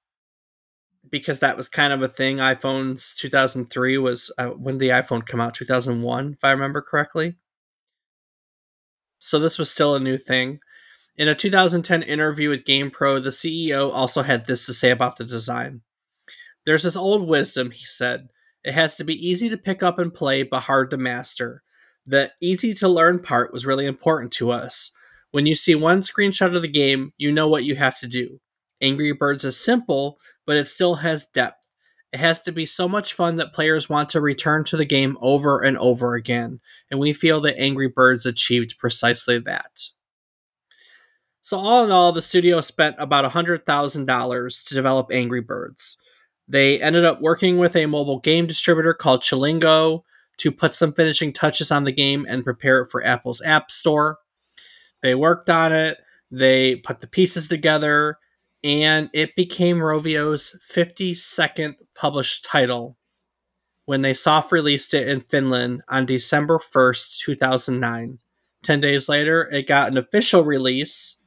[1.09, 2.37] because that was kind of a thing.
[2.37, 7.35] iPhones 2003 was uh, when the iPhone came out 2001 if I remember correctly.
[9.23, 10.59] So this was still a new thing.
[11.15, 15.23] In a 2010 interview with GamePro, the CEO also had this to say about the
[15.23, 15.81] design.
[16.65, 18.29] There's this old wisdom, he said.
[18.63, 21.61] It has to be easy to pick up and play, but hard to master.
[22.03, 24.91] The easy to learn part was really important to us.
[25.29, 28.39] When you see one screenshot of the game, you know what you have to do.
[28.81, 31.60] Angry Birds is simple, but it still has depth.
[32.13, 35.17] It has to be so much fun that players want to return to the game
[35.21, 39.79] over and over again, and we feel that Angry Birds achieved precisely that.
[41.41, 45.97] So, all in all, the studio spent about $100,000 to develop Angry Birds.
[46.47, 50.01] They ended up working with a mobile game distributor called Chillingo
[50.37, 54.17] to put some finishing touches on the game and prepare it for Apple's App Store.
[55.01, 55.97] They worked on it,
[56.29, 58.17] they put the pieces together,
[58.63, 62.97] and it became Rovio's 52nd published title
[63.85, 68.19] when they soft released it in Finland on December 1st, 2009.
[68.63, 71.19] 10 days later, it got an official release,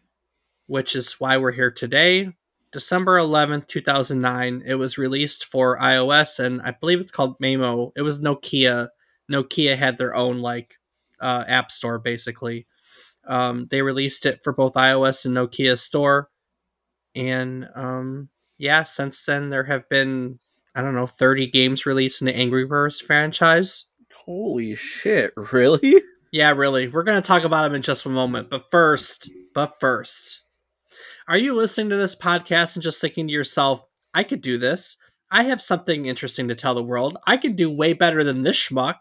[0.66, 2.28] which is why we're here today.
[2.70, 7.92] December 11th, 2009, it was released for iOS and I believe it's called Maemo.
[7.96, 8.88] It was Nokia.
[9.30, 10.74] Nokia had their own like
[11.20, 12.66] uh, app store basically.
[13.26, 16.30] Um, they released it for both iOS and Nokia store
[17.14, 20.38] and um, yeah, since then there have been
[20.74, 23.86] I don't know 30 games released in the Angry Birds franchise.
[24.24, 25.32] Holy shit!
[25.52, 26.02] Really?
[26.32, 26.88] Yeah, really.
[26.88, 30.42] We're gonna talk about them in just a moment, but first, but first,
[31.28, 34.96] are you listening to this podcast and just thinking to yourself, "I could do this.
[35.30, 37.18] I have something interesting to tell the world.
[37.26, 38.96] I can do way better than this schmuck."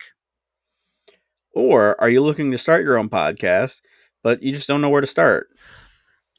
[1.56, 3.82] Or are you looking to start your own podcast,
[4.24, 5.50] but you just don't know where to start?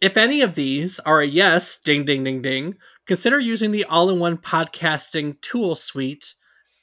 [0.05, 2.75] If any of these are a yes, ding, ding, ding, ding,
[3.07, 6.35] consider using the all in one podcasting tool suite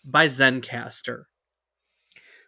[0.03, 1.25] by Zencastr.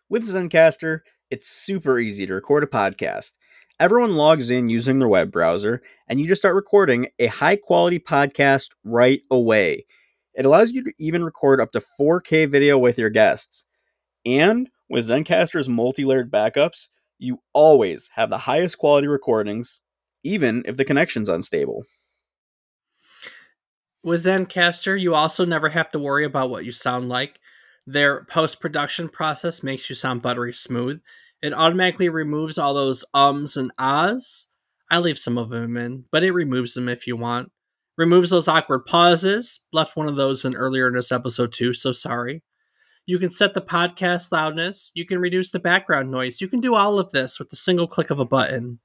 [0.10, 3.34] With Zencastr, it's super easy to record a podcast.
[3.80, 8.00] Everyone logs in using their web browser, and you just start recording a high quality
[8.00, 9.86] podcast right away.
[10.34, 13.68] It allows you to even record up to 4K video with your guests.
[14.26, 16.88] And with Zencastr's multi layered backups,
[17.20, 19.82] you always have the highest quality recordings
[20.24, 21.84] even if the connection's unstable.
[24.04, 27.40] With Zencastr, you also never have to worry about what you sound like.
[27.86, 31.02] Their post production process makes you sound buttery smooth.
[31.42, 34.50] It automatically removes all those ums and ahs.
[34.90, 37.52] I leave some of them in, but it removes them if you want.
[37.98, 39.68] Removes those awkward pauses.
[39.72, 42.44] Left one of those in earlier in this episode too, so sorry.
[43.06, 44.92] You can set the podcast loudness.
[44.96, 46.40] You can reduce the background noise.
[46.40, 48.80] You can do all of this with the single click of a button.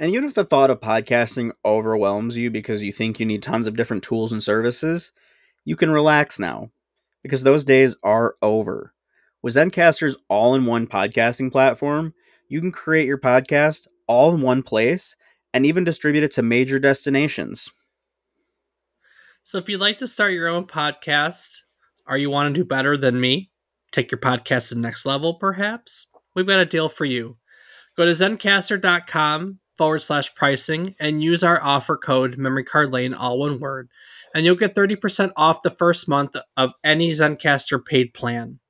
[0.00, 3.66] And even if the thought of podcasting overwhelms you because you think you need tons
[3.66, 5.12] of different tools and services,
[5.66, 6.70] you can relax now
[7.22, 8.94] because those days are over.
[9.42, 12.14] With Zencastr's all in one podcasting platform,
[12.48, 15.16] you can create your podcast all in one place
[15.52, 17.70] and even distribute it to major destinations.
[19.42, 21.60] So, if you'd like to start your own podcast,
[22.06, 23.50] or you want to do better than me,
[23.92, 27.36] take your podcast to the next level, perhaps, we've got a deal for you.
[27.96, 33.38] Go to zencastr.com forward slash pricing and use our offer code memory card lane all
[33.38, 33.88] one word
[34.34, 38.60] and you'll get 30% off the first month of any Zencastr paid plan.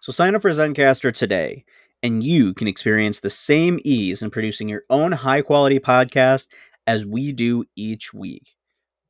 [0.00, 1.64] So sign up for Zencastr today,
[2.02, 6.48] and you can experience the same ease in producing your own high quality podcast
[6.86, 8.54] as we do each week.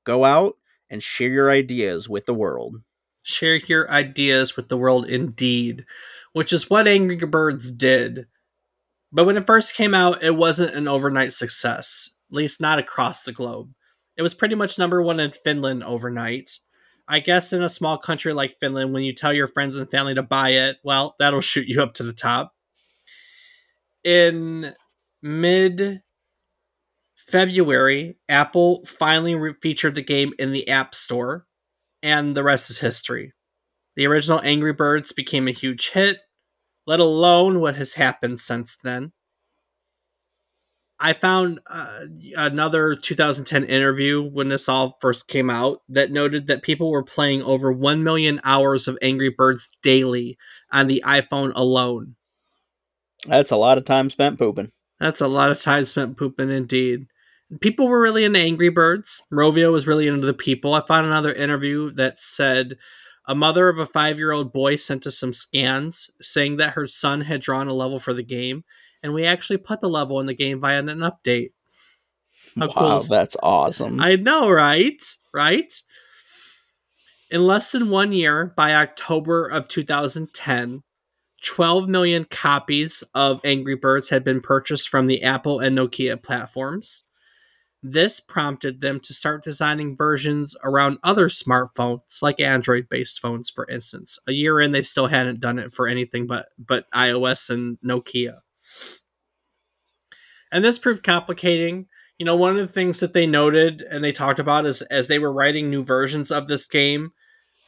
[0.04, 0.56] Go out
[0.88, 2.76] and share your ideas with the world.
[3.22, 5.84] Share your ideas with the world indeed,
[6.32, 8.26] which is what Angry Birds did.
[9.10, 13.22] But when it first came out, it wasn't an overnight success, at least not across
[13.22, 13.72] the globe.
[14.16, 16.58] It was pretty much number one in Finland overnight.
[17.06, 20.14] I guess in a small country like Finland, when you tell your friends and family
[20.14, 22.54] to buy it, well, that'll shoot you up to the top.
[24.04, 24.74] In
[25.22, 26.02] mid
[27.14, 31.46] February, Apple finally re- featured the game in the App Store,
[32.02, 33.32] and the rest is history.
[33.96, 36.20] The original Angry Birds became a huge hit,
[36.88, 39.12] let alone what has happened since then.
[40.98, 46.62] I found uh, another 2010 interview when this all first came out that noted that
[46.62, 50.38] people were playing over 1 million hours of Angry Birds daily
[50.72, 52.16] on the iPhone alone.
[53.26, 54.72] That's a lot of time spent pooping.
[54.98, 57.06] That's a lot of time spent pooping indeed.
[57.60, 59.24] People were really into Angry Birds.
[59.30, 60.72] Rovio was really into the people.
[60.72, 62.78] I found another interview that said
[63.28, 66.86] a mother of a five year old boy sent us some scans saying that her
[66.86, 68.64] son had drawn a level for the game,
[69.02, 71.50] and we actually put the level in the game via an update.
[72.58, 74.00] How wow, cool that's awesome.
[74.00, 75.00] I know, right?
[75.32, 75.72] Right?
[77.30, 80.82] In less than one year, by October of 2010,
[81.44, 87.04] 12 million copies of Angry Birds had been purchased from the Apple and Nokia platforms.
[87.82, 94.18] This prompted them to start designing versions around other smartphones, like Android-based phones, for instance.
[94.26, 98.40] A year in, they still hadn't done it for anything but but iOS and Nokia.
[100.50, 101.86] And this proved complicating.
[102.18, 105.06] You know, one of the things that they noted and they talked about is as
[105.06, 107.12] they were writing new versions of this game,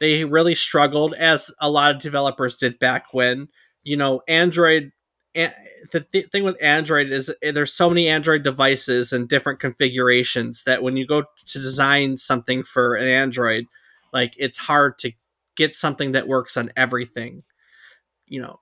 [0.01, 3.47] they really struggled, as a lot of developers did back when.
[3.81, 4.91] You know, Android
[5.33, 10.63] the th- thing with Android is eh, there's so many Android devices and different configurations
[10.63, 13.65] that when you go to design something for an Android,
[14.13, 15.11] like it's hard to
[15.55, 17.43] get something that works on everything.
[18.27, 18.59] You know,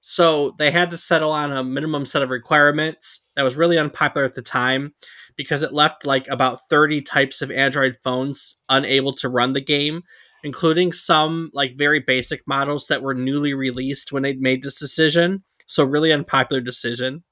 [0.00, 4.26] so they had to settle on a minimum set of requirements that was really unpopular
[4.26, 4.94] at the time
[5.36, 10.02] because it left like about 30 types of Android phones unable to run the game,
[10.42, 15.44] including some like very basic models that were newly released when they made this decision
[15.68, 17.22] so really unpopular decision.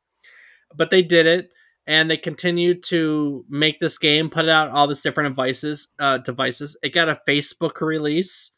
[0.77, 1.51] But they did it
[1.87, 5.89] and they continued to make this game, put out all these different devices.
[5.99, 6.79] Uh, devices.
[6.83, 8.53] It got a Facebook release.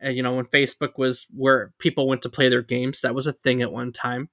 [0.00, 3.26] And you know, when Facebook was where people went to play their games, that was
[3.26, 4.30] a thing at one time.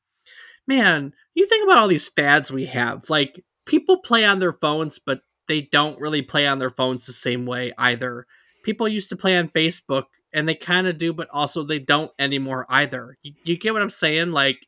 [0.67, 3.09] Man, you think about all these fads we have.
[3.09, 7.13] Like people play on their phones, but they don't really play on their phones the
[7.13, 8.27] same way either.
[8.63, 12.11] People used to play on Facebook and they kind of do, but also they don't
[12.19, 13.17] anymore either.
[13.21, 14.31] You, you get what I'm saying?
[14.31, 14.67] Like,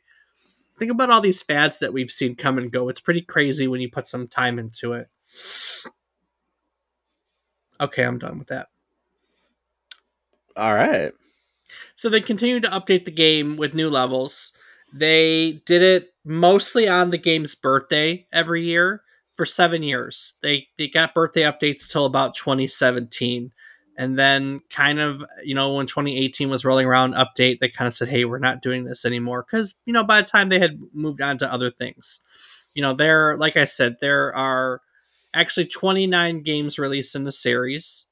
[0.78, 2.90] think about all these fads that we've seen come and go.
[2.90, 5.10] It's pretty crazy when you put some time into it.
[7.80, 8.68] Okay, I'm done with that.
[10.56, 11.12] All right.
[11.96, 14.52] So they continue to update the game with new levels.
[14.94, 19.02] They did it mostly on the game's birthday every year
[19.36, 20.36] for seven years.
[20.44, 23.52] They they got birthday updates till about 2017
[23.98, 27.94] and then kind of you know when 2018 was rolling around update they kind of
[27.94, 29.44] said hey we're not doing this anymore.
[29.44, 32.22] Because you know by the time they had moved on to other things
[32.74, 34.82] you know there like i said there are
[35.34, 38.08] actually 29 games released in the series.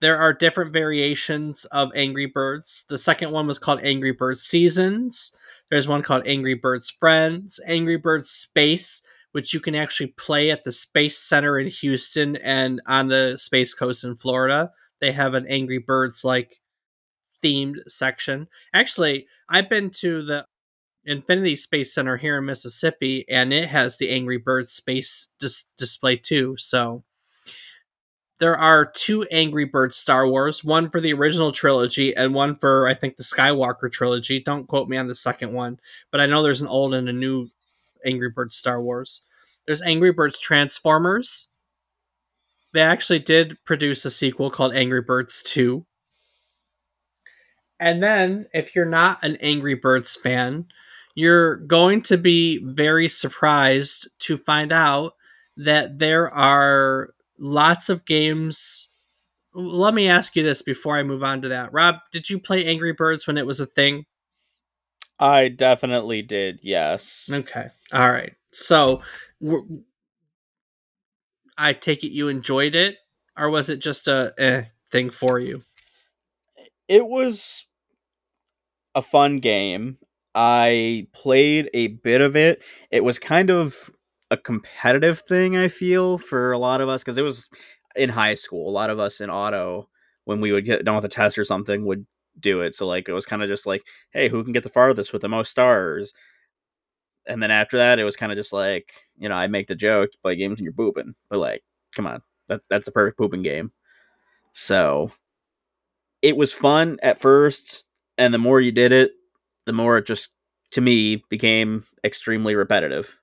[0.00, 2.84] There are different variations of angry birds.
[2.88, 5.34] The second one was called angry birds seasons.
[5.70, 9.02] There's one called angry birds friends angry birds space
[9.34, 13.74] which you can actually play at the Space Center in Houston and on the Space
[13.74, 14.70] Coast in Florida.
[15.00, 16.60] They have an Angry Birds like
[17.42, 18.46] themed section.
[18.72, 20.46] Actually, I've been to the
[21.04, 26.14] Infinity Space Center here in Mississippi, and it has the Angry Birds space dis- display
[26.14, 26.54] too.
[26.56, 27.02] So
[28.38, 32.86] there are two Angry Birds Star Wars, one for the original trilogy and one for
[32.86, 34.38] I think the Skywalker trilogy.
[34.38, 35.80] Don't quote me on the second one,
[36.12, 37.48] but I know there's an old and a new
[38.04, 39.24] Angry Birds Star Wars.
[39.66, 41.50] There's Angry Birds Transformers.
[42.72, 45.86] They actually did produce a sequel called Angry Birds 2.
[47.78, 50.66] And then, if you're not an Angry Birds fan,
[51.14, 55.14] you're going to be very surprised to find out
[55.56, 58.88] that there are lots of games.
[59.54, 61.72] Let me ask you this before I move on to that.
[61.72, 64.06] Rob, did you play Angry Birds when it was a thing?
[65.18, 67.30] I definitely did, yes.
[67.32, 67.68] Okay.
[67.92, 68.34] All right.
[68.52, 69.00] So,
[71.58, 72.98] I take it you enjoyed it.
[73.36, 75.64] or was it just a eh, thing for you?
[76.88, 77.66] It was
[78.94, 79.98] a fun game.
[80.34, 82.62] I played a bit of it.
[82.90, 83.90] It was kind of
[84.30, 87.48] a competitive thing, I feel, for a lot of us because it was
[87.94, 88.68] in high school.
[88.68, 89.88] A lot of us in auto,
[90.24, 92.06] when we would get done with a test or something, would
[92.40, 92.74] do it.
[92.74, 93.82] So like it was kind of just like,
[94.12, 96.12] hey, who can get the farthest with the most stars?
[97.26, 99.74] And then after that, it was kind of just like, you know, I make the
[99.74, 101.62] joke, play games and you're pooping, but like,
[101.94, 103.72] come on, that's that's a perfect pooping game.
[104.52, 105.10] So
[106.22, 107.84] it was fun at first,
[108.18, 109.12] and the more you did it,
[109.66, 110.30] the more it just
[110.72, 113.16] to me became extremely repetitive.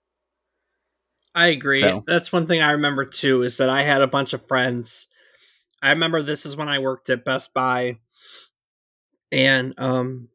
[1.35, 1.81] I agree.
[1.81, 5.07] So- That's one thing I remember too is that I had a bunch of friends.
[5.81, 7.97] I remember this is when I worked at Best Buy
[9.31, 10.27] and um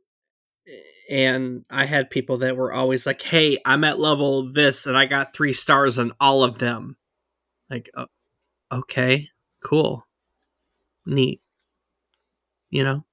[1.11, 5.07] and I had people that were always like, "Hey, I'm at level this and I
[5.07, 6.97] got 3 stars on all of them."
[7.71, 8.07] Like, uh,
[8.73, 9.31] okay,
[9.65, 10.07] cool.
[11.07, 11.41] Neat.
[12.71, 13.05] You know?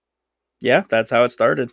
[0.62, 1.72] Yeah, that's how it started.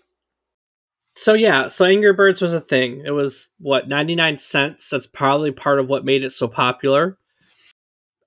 [1.15, 3.03] So yeah, so Angry Birds was a thing.
[3.05, 4.91] It was what 99 cents.
[4.91, 7.19] That's probably part of what made it so popular.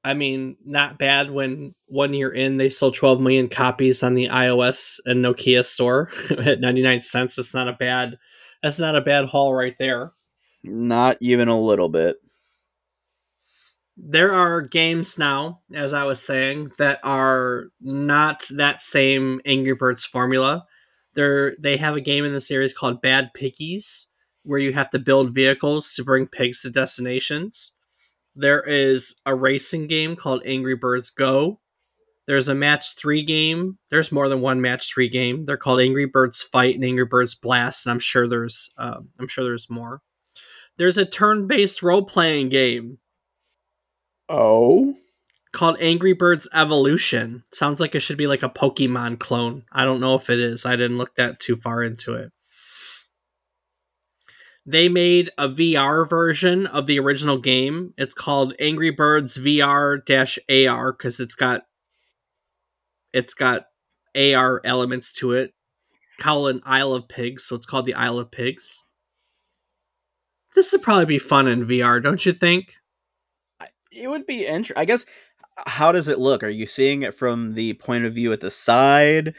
[0.04, 4.28] I mean, not bad when one year in they sold 12 million copies on the
[4.28, 7.36] iOS and Nokia store at 99 cents.
[7.36, 8.18] That's not a bad
[8.62, 10.14] that's not a bad haul right there.
[10.64, 12.18] Not even a little bit.
[13.96, 20.06] There are games now, as I was saying, that are not that same Angry Birds
[20.06, 20.66] formula.
[21.14, 24.08] They're they have a game in the series called Bad Piggies,
[24.44, 27.73] where you have to build vehicles to bring pigs to destinations.
[28.36, 31.60] There is a racing game called Angry Birds Go.
[32.26, 33.78] There's a match three game.
[33.92, 35.46] There's more than one match three game.
[35.46, 39.28] They're called Angry Birds Fight and Angry Birds Blast, and I'm sure there's uh, I'm
[39.28, 40.02] sure there's more.
[40.78, 42.98] There's a turn-based role-playing game
[44.30, 44.96] Oh,
[45.52, 47.44] called Angry Birds Evolution.
[47.54, 49.64] Sounds like it should be like a Pokemon clone.
[49.72, 50.66] I don't know if it is.
[50.66, 52.32] I didn't look that too far into it.
[54.66, 57.94] They made a VR version of the original game.
[57.98, 60.00] It's called Angry Birds VR
[60.70, 61.64] AR because it's got
[63.12, 63.66] it's got
[64.16, 65.54] AR elements to it.
[66.20, 68.84] Call it Isle of Pigs, so it's called the Isle of Pigs.
[70.56, 72.76] This would probably be fun in VR, don't you think?
[73.96, 74.78] it would be interesting.
[74.78, 75.06] I guess.
[75.68, 76.44] How does it look?
[76.44, 79.36] Are you seeing it from the point of view at the side,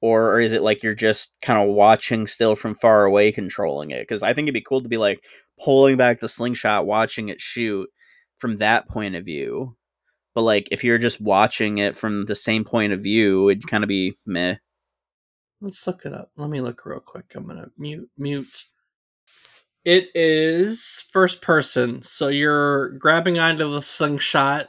[0.00, 3.90] or, or is it like you're just kind of watching still from far away, controlling
[3.90, 4.02] it?
[4.02, 5.24] Because I think it'd be cool to be like
[5.62, 7.88] pulling back the slingshot, watching it shoot
[8.38, 9.76] from that point of view.
[10.34, 13.82] But like if you're just watching it from the same point of view, it'd kind
[13.82, 14.56] of be meh.
[15.60, 16.30] Let's look it up.
[16.36, 17.32] Let me look real quick.
[17.34, 18.64] I'm gonna mute mute.
[19.84, 24.68] It is first person, so you're grabbing onto the slingshot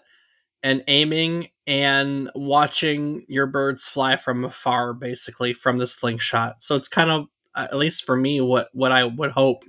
[0.63, 6.63] and aiming and watching your birds fly from afar, basically from the slingshot.
[6.63, 9.65] So it's kind of, uh, at least for me, what what I would hope.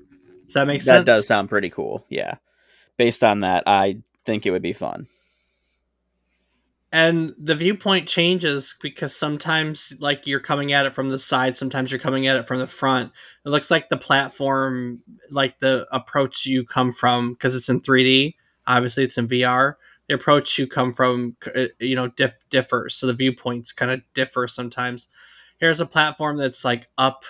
[0.47, 1.05] Does that make sense?
[1.05, 2.05] That does sound pretty cool.
[2.09, 2.37] Yeah.
[2.97, 5.09] Based on that, I think it would be fun.
[6.91, 11.91] and the viewpoint changes because sometimes like you're coming at it from the side sometimes
[11.91, 13.13] you're coming at it from the front
[13.45, 18.35] it looks like the platform like the approach you come from because it's in 3d
[18.67, 19.75] obviously it's in vr
[20.09, 24.01] the approach you come from uh, you know diff- differs so the viewpoints kind of
[24.15, 25.09] differ sometimes
[25.59, 27.25] here's a platform that's like up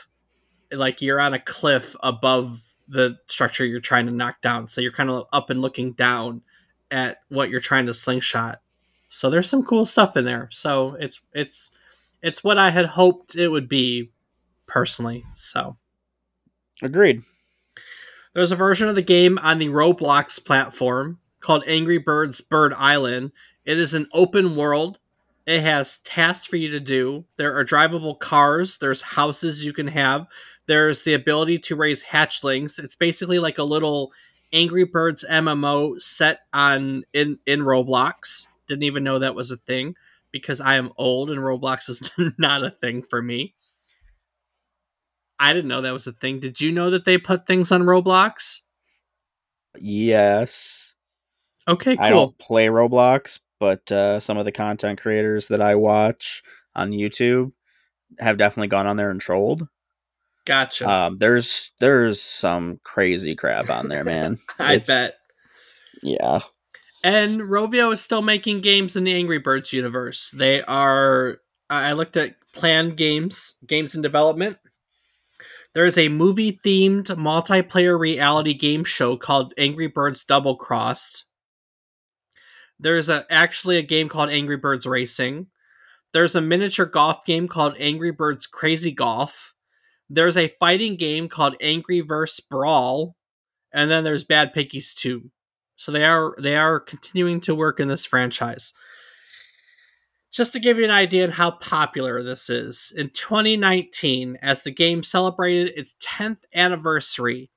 [0.70, 4.92] like you're on a cliff above the structure you're trying to knock down so you're
[4.92, 6.42] kind of up and looking down
[6.90, 8.60] at what you're trying to slingshot
[9.08, 10.48] so there's some cool stuff in there.
[10.52, 11.74] So it's it's
[12.22, 14.10] it's what I had hoped it would be
[14.66, 15.24] personally.
[15.34, 15.76] So
[16.82, 17.22] Agreed.
[18.34, 23.32] there's a version of the game on the Roblox platform called Angry Birds Bird Island.
[23.64, 24.98] It is an open world.
[25.46, 27.24] It has tasks for you to do.
[27.36, 30.26] There are drivable cars, there's houses you can have.
[30.66, 32.78] There's the ability to raise hatchlings.
[32.78, 34.12] It's basically like a little
[34.52, 38.46] Angry Birds MMO set on in in Roblox.
[38.66, 39.94] Didn't even know that was a thing
[40.30, 43.54] because I am old and Roblox is not a thing for me.
[45.38, 46.40] I didn't know that was a thing.
[46.40, 48.60] Did you know that they put things on Roblox?
[49.78, 50.94] Yes.
[51.68, 52.04] Okay, cool.
[52.04, 56.42] I don't play Roblox, but uh, some of the content creators that I watch
[56.74, 57.52] on YouTube
[58.18, 59.68] have definitely gone on there and trolled.
[60.46, 60.88] Gotcha.
[60.88, 64.38] Um, there's there's some crazy crap on there, man.
[64.58, 65.16] I it's- bet.
[66.02, 66.40] Yeah.
[67.04, 70.30] And Rovio is still making games in the Angry Birds universe.
[70.30, 71.38] They are.
[71.70, 74.56] I looked at planned games, games in development.
[75.74, 81.26] There is a movie themed multiplayer reality game show called Angry Birds Double Crossed.
[82.80, 85.48] There's a actually a game called Angry Birds Racing.
[86.12, 89.54] There's a miniature golf game called Angry Birds Crazy Golf.
[90.08, 93.16] There's a fighting game called Angry Verse Brawl,
[93.72, 95.30] and then there's Bad Piggies 2.
[95.76, 98.72] So they are they are continuing to work in this franchise.
[100.30, 104.70] Just to give you an idea on how popular this is, in 2019, as the
[104.70, 107.50] game celebrated its 10th anniversary,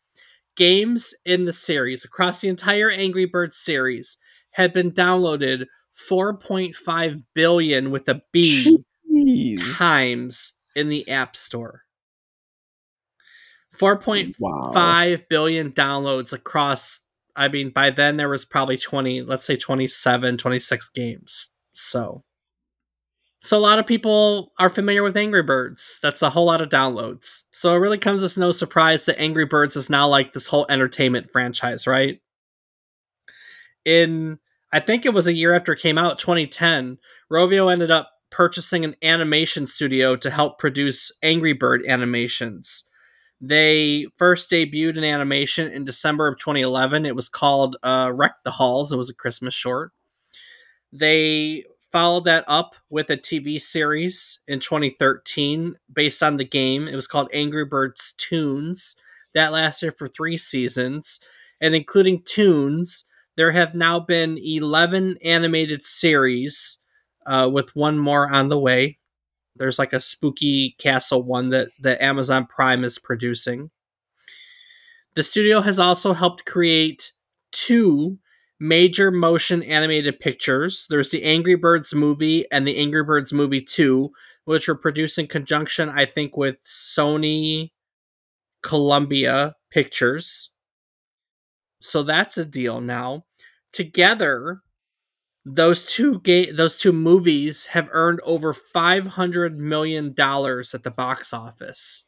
[0.56, 4.18] games in the series across the entire Angry Birds series
[4.52, 5.66] had been downloaded
[6.10, 8.78] 4.5 billion with a B
[9.12, 9.78] Jeez.
[9.78, 11.84] times in the App Store.
[13.78, 15.18] 4.5 Wow.
[15.30, 17.02] billion downloads across
[17.36, 21.54] I mean by then there was probably 20 let's say 27 26 games.
[21.74, 22.24] So
[23.44, 26.00] so a lot of people are familiar with Angry Birds.
[26.04, 27.46] That's a whole lot of downloads.
[27.52, 30.68] So it really comes as no surprise that Angry Birds is now like this whole
[30.70, 32.22] entertainment franchise, right?
[33.86, 34.40] In
[34.72, 36.98] I think it was a year after it came out, 2010,
[37.32, 42.86] Rovio ended up purchasing an animation studio to help produce Angry Bird animations.
[43.42, 47.06] They first debuted an animation in December of 2011.
[47.06, 48.92] It was called uh, Wreck the Halls.
[48.92, 49.92] It was a Christmas short.
[50.94, 56.88] They followed that up with a TV series in 2013 based on the game.
[56.88, 58.96] It was called Angry Birds Toons.
[59.34, 61.20] That lasted for three seasons.
[61.60, 63.06] And including Toons,
[63.38, 66.80] there have now been 11 animated series,
[67.26, 68.98] uh, with one more on the way.
[69.56, 73.70] There's like a spooky castle one that, that Amazon Prime is producing.
[75.16, 77.12] The studio has also helped create
[77.52, 78.18] two
[78.60, 80.86] major motion animated pictures.
[80.90, 84.12] There's the Angry Birds movie and the Angry Birds movie 2,
[84.46, 87.72] which were produced in conjunction, I think, with Sony
[88.62, 90.51] Columbia Pictures.
[91.82, 93.26] So that's a deal now.
[93.74, 94.62] Together,
[95.46, 101.34] those two ga- those two movies have earned over 500 million dollars at the box
[101.34, 102.08] office.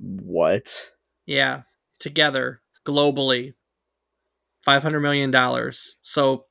[0.00, 0.92] What?
[1.26, 1.62] Yeah,
[1.98, 3.54] together globally,
[4.64, 5.96] five hundred million dollars.
[6.02, 6.46] So,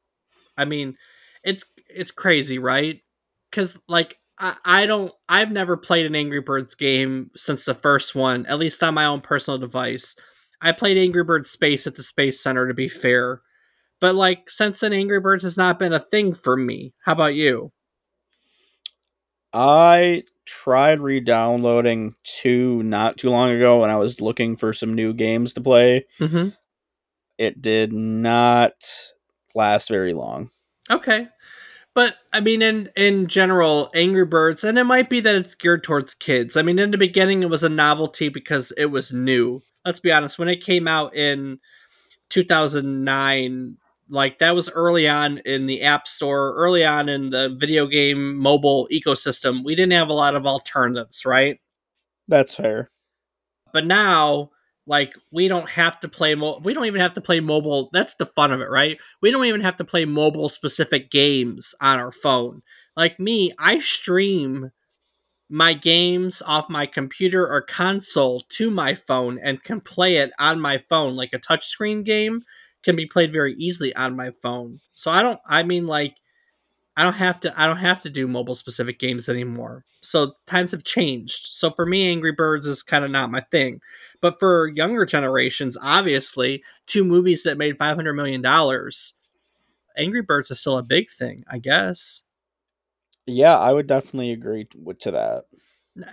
[0.58, 0.96] I mean,
[1.44, 3.02] it's it's crazy, right?
[3.50, 8.16] Because like I, I don't I've never played an Angry Birds game since the first
[8.16, 10.16] one, at least on my own personal device.
[10.62, 13.42] I played Angry Birds Space at the Space Center to be fair,
[14.00, 16.94] but like since then, Angry Birds has not been a thing for me.
[17.06, 17.72] How about you?
[19.54, 25.14] I tried re-downloading two not too long ago when I was looking for some new
[25.14, 26.06] games to play.
[26.20, 26.50] Mm-hmm.
[27.38, 28.74] It did not
[29.54, 30.50] last very long.
[30.90, 31.28] Okay.
[31.94, 35.84] But I mean, in in general, Angry Birds, and it might be that it's geared
[35.84, 36.56] towards kids.
[36.56, 39.64] I mean, in the beginning, it was a novelty because it was new.
[39.88, 40.38] Let's be honest.
[40.38, 41.60] When it came out in
[42.28, 43.78] 2009,
[44.10, 48.36] like that was early on in the App Store, early on in the video game
[48.36, 49.64] mobile ecosystem.
[49.64, 51.60] We didn't have a lot of alternatives, right?
[52.28, 52.92] That's fair.
[53.72, 54.50] But now,
[54.86, 56.36] like, we don't have to play.
[56.36, 57.90] Mo- we don't even have to play mobile.
[57.94, 58.98] That's the fun of it, right?
[59.22, 62.62] We don't even have to play mobile specific games on our phone.
[62.98, 64.72] Like me, I stream
[65.50, 70.60] my games off my computer or console to my phone and can play it on
[70.60, 71.16] my phone.
[71.16, 72.44] Like a touchscreen game
[72.84, 74.80] can be played very easily on my phone.
[74.94, 75.40] So I don't.
[75.48, 76.16] I mean, like.
[76.96, 79.86] I don't have to I don't have to do mobile specific games anymore.
[80.02, 81.48] So times have changed.
[81.48, 83.82] So for me Angry Birds is kind of not my thing.
[84.20, 89.14] But for younger generations, obviously, two movies that made 500 million dollars,
[89.98, 92.24] Angry Birds is still a big thing, I guess.
[93.28, 95.44] Yeah, I would definitely agree with to that.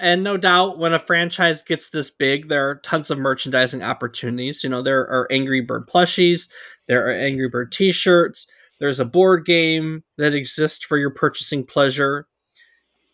[0.00, 4.64] And no doubt when a franchise gets this big, there are tons of merchandising opportunities.
[4.64, 6.50] You know, there are Angry Bird plushies,
[6.88, 8.50] there are Angry Bird t-shirts,
[8.80, 12.26] there's a board game that exists for your purchasing pleasure.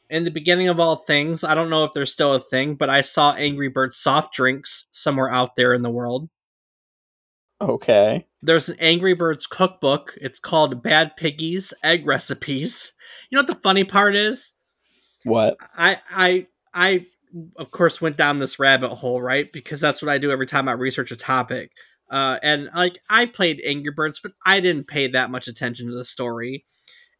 [0.09, 2.91] In the beginning of all things, I don't know if there's still a thing, but
[2.91, 6.29] I saw Angry Bird soft drinks somewhere out there in the world.
[7.61, 8.27] Okay.
[8.43, 10.17] There's an Angry Birds cookbook.
[10.21, 12.93] It's called Bad Piggies Egg Recipes.
[13.29, 14.55] You know what the funny part is?
[15.25, 15.57] What?
[15.77, 17.07] I I I
[17.57, 19.53] of course went down this rabbit hole, right?
[19.53, 21.73] Because that's what I do every time I research a topic.
[22.11, 25.97] Uh, and like I played Angry Birds, but I didn't pay that much attention to
[25.97, 26.65] the story.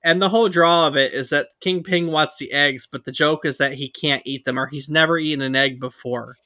[0.03, 3.13] And the whole draw of it is that King Ping wants the eggs, but the
[3.13, 6.37] joke is that he can't eat them or he's never eaten an egg before.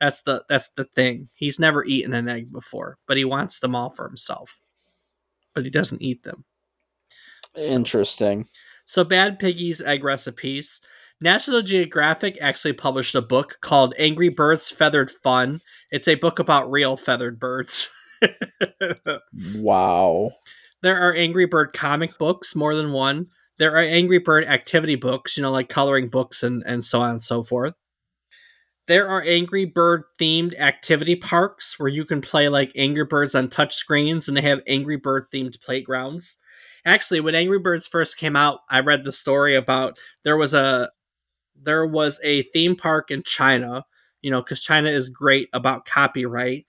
[0.00, 1.28] That's the that's the thing.
[1.34, 4.58] He's never eaten an egg before, but he wants them all for himself.
[5.54, 6.44] But he doesn't eat them.
[7.56, 8.48] So, Interesting.
[8.84, 10.80] so Bad Piggies egg recipes.
[11.20, 15.60] National Geographic actually published a book called Angry Birds Feathered Fun.
[15.90, 17.88] It's a book about real feathered birds.
[19.54, 20.32] Wow.
[20.82, 23.26] There are Angry Bird comic books, more than one.
[23.58, 27.10] There are Angry Bird activity books, you know, like coloring books and, and so on
[27.10, 27.74] and so forth.
[28.90, 33.48] There are Angry Bird themed activity parks where you can play like Angry Birds on
[33.48, 36.38] touch screens and they have Angry Bird themed playgrounds.
[36.84, 40.90] Actually, when Angry Birds first came out, I read the story about there was a
[41.54, 43.84] there was a theme park in China,
[44.22, 46.66] you know, cuz China is great about copyright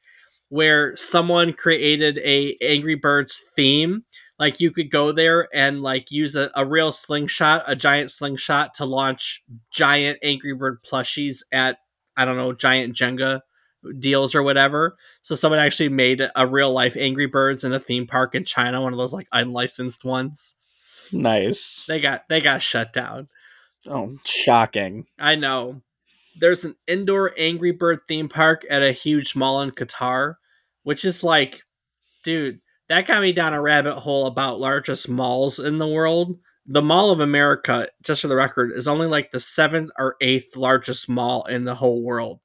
[0.49, 4.03] where someone created a Angry Birds theme.
[4.38, 8.76] Like you could go there and like use a, a real slingshot, a giant slingshot
[8.76, 11.80] to launch giant Angry Bird plushies at
[12.18, 13.41] I don't know, giant Jenga
[13.99, 14.97] deals or whatever.
[15.22, 18.82] So someone actually made a real life Angry Birds in a theme park in China,
[18.82, 20.57] one of those like unlicensed ones.
[21.12, 21.86] Nice.
[21.88, 23.28] They got they got shut down.
[23.88, 25.07] Oh, shocking.
[25.20, 25.82] I know.
[26.39, 30.36] There's an indoor Angry Bird theme park at a huge mall in Qatar,
[30.84, 31.64] which is like,
[32.24, 36.38] dude, that got me down a rabbit hole about largest malls in the world.
[36.72, 40.55] The Mall of America, just for the record, is only like the seventh or eighth
[40.55, 42.39] largest mall in the whole world.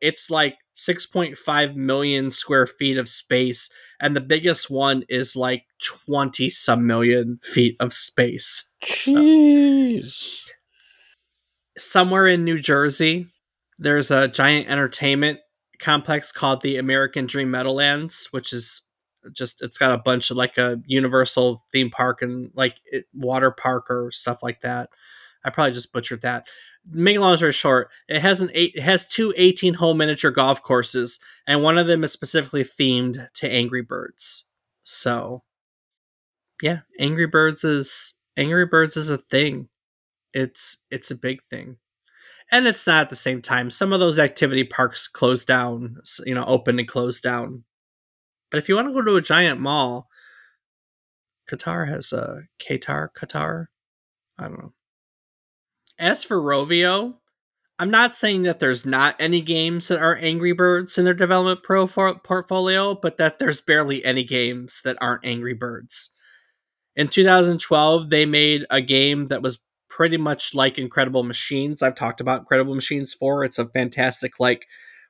[0.00, 3.70] It's like 6.5 million square feet of space,
[4.00, 5.62] and the biggest one is like
[6.06, 8.72] 20 some million feet of space.
[8.88, 10.00] So,
[11.78, 13.28] somewhere in New Jersey,
[13.78, 15.38] there's a giant entertainment
[15.78, 18.82] complex called the American Dream Meadowlands, which is
[19.32, 23.50] just it's got a bunch of like a Universal theme park and like it, water
[23.50, 24.90] park or stuff like that.
[25.44, 26.46] I probably just butchered that.
[26.88, 30.30] Make a long story short, it has an eight, it has two 18 hole miniature
[30.30, 34.44] golf courses, and one of them is specifically themed to Angry Birds.
[34.84, 35.42] So,
[36.62, 39.68] yeah, Angry Birds is Angry Birds is a thing.
[40.32, 41.78] It's it's a big thing
[42.50, 43.70] and it's not at the same time.
[43.70, 47.64] Some of those activity parks close down, you know, open and close down.
[48.50, 50.08] But if you want to go to a giant mall,
[51.50, 53.66] Qatar has a Qatar, Qatar.
[54.38, 54.72] I don't know.
[55.98, 57.14] As for Rovio,
[57.78, 61.62] I'm not saying that there's not any games that are Angry Birds in their development
[61.62, 66.12] pro portfolio, but that there's barely any games that aren't Angry Birds.
[66.94, 71.82] In 2012, they made a game that was pretty much like Incredible Machines.
[71.82, 73.44] I've talked about Incredible Machines 4.
[73.44, 74.66] It's a fantastic, like,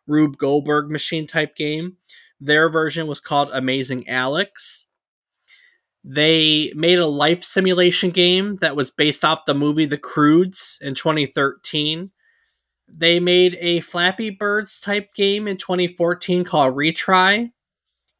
[0.06, 1.96] Rube Goldberg machine type game.
[2.40, 4.88] Their version was called Amazing Alex.
[6.04, 10.94] They made a life simulation game that was based off the movie The Croods in
[10.94, 12.12] 2013.
[12.88, 17.50] They made a Flappy Birds type game in 2014 called Retry.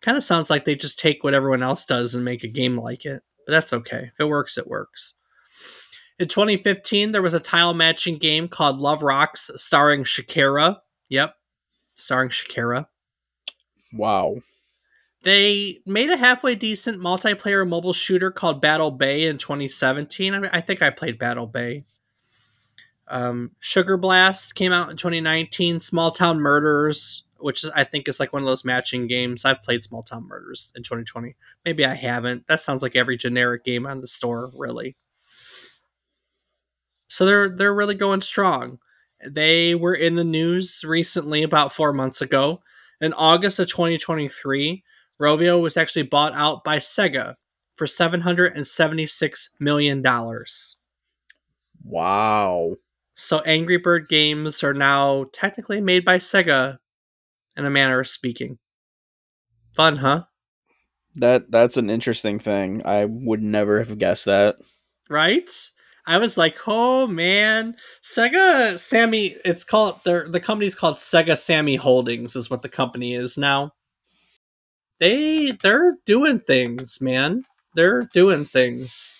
[0.02, 2.76] Kind of sounds like they just take what everyone else does and make a game
[2.76, 4.10] like it, but that's okay.
[4.12, 5.14] If it works, it works.
[6.18, 10.78] In 2015, there was a tile matching game called Love Rocks starring Shakira.
[11.08, 11.34] Yep,
[11.94, 12.86] starring Shakira.
[13.92, 14.36] Wow.
[15.22, 20.34] They made a halfway decent multiplayer mobile shooter called Battle Bay in 2017.
[20.34, 21.84] I, mean, I think I played Battle Bay.
[23.08, 25.80] Um, Sugar Blast came out in 2019.
[25.80, 29.44] Small Town Murders, which is, I think is like one of those matching games.
[29.44, 31.34] I've played Small Town Murders in 2020.
[31.64, 32.46] Maybe I haven't.
[32.46, 34.96] That sounds like every generic game on the store, really.
[37.08, 38.78] So they're they're really going strong.
[39.26, 42.60] They were in the news recently about 4 months ago.
[43.00, 44.82] In August of 2023,
[45.20, 47.34] Rovio was actually bought out by Sega
[47.76, 50.78] for 776 million dollars.
[51.84, 52.76] Wow.
[53.14, 56.78] So Angry Bird games are now technically made by Sega
[57.56, 58.58] in a manner of speaking.
[59.74, 60.24] Fun, huh?
[61.14, 62.82] That that's an interesting thing.
[62.84, 64.56] I would never have guessed that.
[65.08, 65.50] Right?
[66.06, 69.36] I was like, oh man, Sega Sammy.
[69.44, 73.72] It's called the the company's called Sega Sammy Holdings is what the company is now.
[75.00, 77.44] They they're doing things, man.
[77.74, 79.12] They're doing things.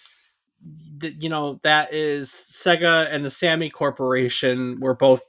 [1.03, 5.23] You know that is Sega and the Sammy Corporation were both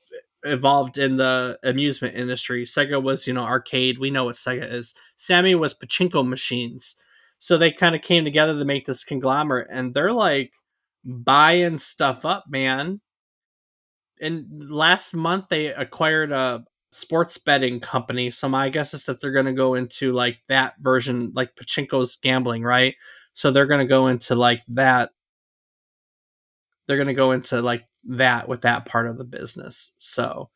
[0.45, 2.65] involved in the amusement industry.
[2.65, 3.97] Sega was you know arcade.
[3.97, 4.93] We know what Sega is.
[5.15, 6.97] Sammy was pachinko machines.
[7.39, 10.53] So they kind of came together to make this conglomerate, and they're like
[11.07, 13.01] buying stuff up, man.
[14.19, 18.29] And last month they acquired a sports betting company.
[18.31, 22.17] So my guess is that they're going to go into like that version, like Pachinko's
[22.17, 22.95] gambling, right?
[23.33, 25.11] So they're going to go into like that.
[26.87, 29.93] They're going to go into like that with that part of the business.
[29.97, 30.49] So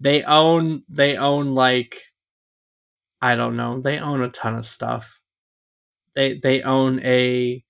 [0.00, 2.02] they own they own like
[3.20, 3.80] I don't know.
[3.80, 5.20] They own a ton of stuff.
[6.14, 7.62] They they own a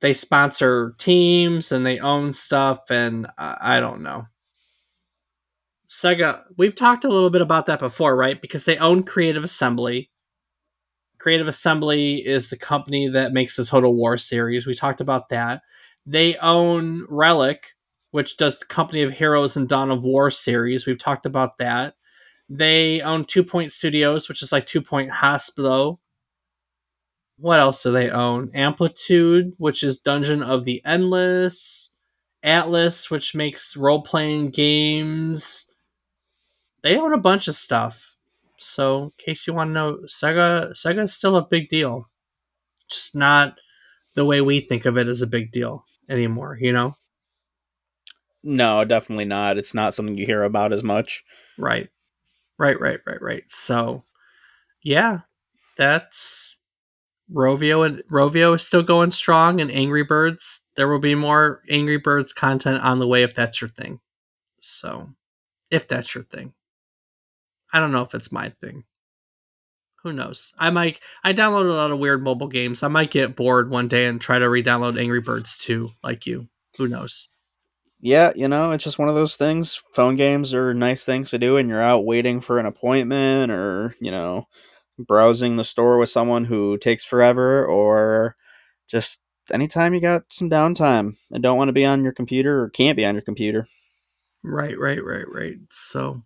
[0.00, 4.26] they sponsor teams and they own stuff and I, I don't know.
[5.90, 8.40] Sega, we've talked a little bit about that before, right?
[8.40, 10.10] Because they own Creative Assembly.
[11.18, 14.66] Creative Assembly is the company that makes the Total War series.
[14.66, 15.62] We talked about that.
[16.06, 17.74] They own Relic,
[18.12, 20.86] which does the Company of Heroes and Dawn of War series.
[20.86, 21.94] We've talked about that.
[22.48, 26.00] They own Two Point Studios, which is like Two Point Hospital.
[27.40, 28.50] What else do they own?
[28.54, 31.96] Amplitude, which is Dungeon of the Endless.
[32.44, 35.72] Atlus, which makes role playing games.
[36.82, 38.16] They own a bunch of stuff.
[38.58, 42.08] So, in case you want to know, Sega Sega is still a big deal.
[42.90, 43.56] Just not
[44.14, 46.96] the way we think of it as a big deal anymore, you know?
[48.42, 49.58] No, definitely not.
[49.58, 51.22] It's not something you hear about as much.
[51.58, 51.88] Right.
[52.58, 53.44] Right, right, right, right.
[53.48, 54.04] So,
[54.82, 55.20] yeah,
[55.76, 56.59] that's
[57.32, 60.66] Rovio and Rovio is still going strong and Angry Birds.
[60.76, 64.00] There will be more Angry Birds content on the way if that's your thing.
[64.60, 65.08] So,
[65.70, 66.52] if that's your thing.
[67.72, 68.84] I don't know if it's my thing.
[70.02, 70.52] Who knows?
[70.58, 72.82] I might I download a lot of weird mobile games.
[72.82, 76.48] I might get bored one day and try to re-download Angry Birds 2 like you.
[76.78, 77.28] Who knows?
[78.00, 79.82] Yeah, you know, it's just one of those things.
[79.92, 83.94] Phone games are nice things to do and you're out waiting for an appointment or,
[84.00, 84.46] you know,
[85.06, 88.36] browsing the store with someone who takes forever or
[88.88, 89.22] just
[89.52, 92.96] anytime you got some downtime and don't want to be on your computer or can't
[92.96, 93.66] be on your computer.
[94.42, 95.58] Right, right, right, right.
[95.70, 96.22] So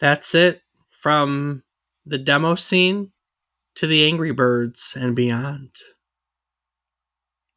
[0.00, 1.62] that's it from
[2.06, 3.12] the demo scene
[3.76, 5.70] to the Angry Birds and beyond.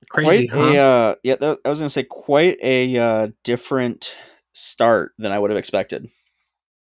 [0.10, 0.66] Crazy, quite huh?
[0.66, 1.36] a uh, yeah.
[1.38, 4.18] That, I was gonna say quite a uh, different
[4.52, 6.10] start than I would have expected.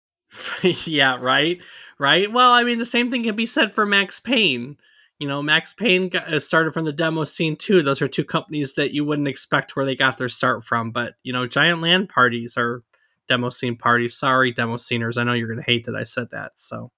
[0.84, 1.58] yeah, right,
[2.00, 2.32] right.
[2.32, 4.78] Well, I mean, the same thing can be said for Max Payne.
[5.18, 7.82] You know, Max Payne got, uh, started from the demo scene too.
[7.82, 10.90] Those are two companies that you wouldn't expect where they got their start from.
[10.90, 12.82] But you know, Giant LAN Parties are
[13.28, 14.16] demo scene parties.
[14.16, 15.18] Sorry, demo sceners.
[15.18, 16.52] I know you're gonna hate that I said that.
[16.56, 16.90] So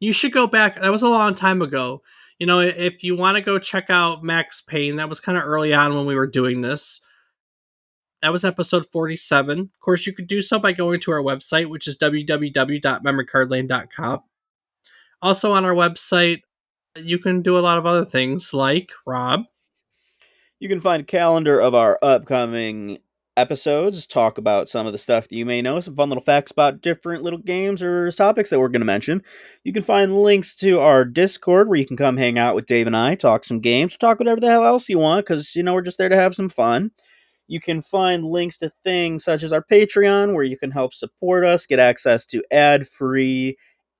[0.00, 0.80] you should go back.
[0.80, 2.02] That was a long time ago.
[2.38, 5.44] You know, if you want to go check out Max Payne, that was kind of
[5.44, 7.00] early on when we were doing this.
[8.24, 9.60] That was episode 47.
[9.60, 14.20] Of course, you could do so by going to our website, which is www.memorycardlane.com.
[15.20, 16.40] Also, on our website,
[16.96, 19.42] you can do a lot of other things like Rob.
[20.58, 22.96] You can find a calendar of our upcoming
[23.36, 26.50] episodes, talk about some of the stuff that you may know, some fun little facts
[26.50, 29.22] about different little games or topics that we're going to mention.
[29.64, 32.86] You can find links to our Discord where you can come hang out with Dave
[32.86, 35.74] and I, talk some games, talk whatever the hell else you want because, you know,
[35.74, 36.90] we're just there to have some fun.
[37.46, 41.44] You can find links to things such as our Patreon where you can help support
[41.44, 43.56] us, get access to ad free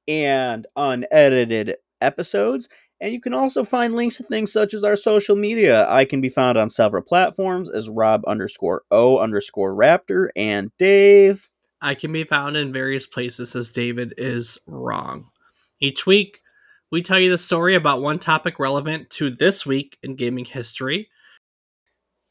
[0.09, 2.68] and unedited episodes.
[3.01, 5.88] And you can also find links to things such as our social media.
[5.90, 11.49] I can be found on several platforms as Rob underscore O underscore Raptor and Dave.
[11.82, 15.26] I can be found in various places as David is wrong.
[15.80, 16.40] Each week,
[16.90, 21.09] we tell you the story about one topic relevant to this week in gaming history.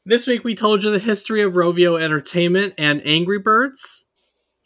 [0.06, 4.04] This week, we told you the history of Rovio Entertainment and Angry Birds.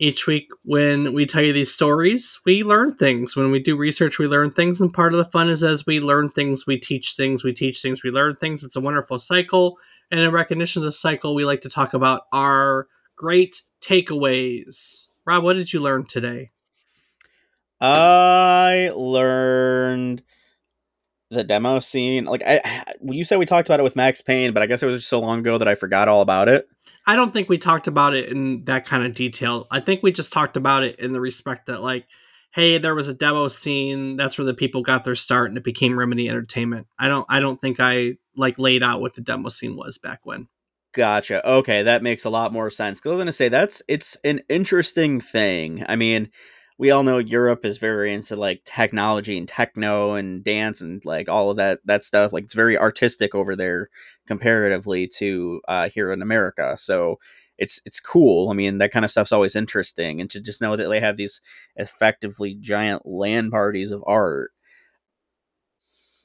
[0.00, 3.36] Each week, when we tell you these stories, we learn things.
[3.36, 4.80] When we do research, we learn things.
[4.80, 7.80] And part of the fun is as we learn things, we teach things, we teach
[7.80, 8.64] things, we learn things.
[8.64, 9.78] It's a wonderful cycle.
[10.10, 15.08] And in recognition of the cycle, we like to talk about our great takeaways.
[15.24, 16.50] Rob, what did you learn today?
[17.80, 20.24] I learned
[21.30, 22.24] the demo scene.
[22.24, 24.86] Like I, you said, we talked about it with Max Payne, but I guess it
[24.86, 26.68] was just so long ago that I forgot all about it.
[27.06, 29.66] I don't think we talked about it in that kind of detail.
[29.70, 32.06] I think we just talked about it in the respect that like,
[32.52, 34.16] hey, there was a demo scene.
[34.16, 36.86] That's where the people got their start, and it became Remedy Entertainment.
[36.98, 37.26] I don't.
[37.28, 40.48] I don't think I like laid out what the demo scene was back when.
[40.94, 41.46] Gotcha.
[41.48, 42.98] Okay, that makes a lot more sense.
[42.98, 45.84] Because I was gonna say that's it's an interesting thing.
[45.88, 46.30] I mean,
[46.78, 51.28] we all know Europe is very into like technology and techno and dance and like
[51.28, 52.32] all of that that stuff.
[52.32, 53.88] Like it's very artistic over there
[54.26, 56.76] comparatively to uh, here in America.
[56.78, 57.18] So
[57.58, 58.50] it's it's cool.
[58.50, 61.16] I mean, that kind of stuff's always interesting, and to just know that they have
[61.16, 61.40] these
[61.76, 64.52] effectively giant LAN parties of art,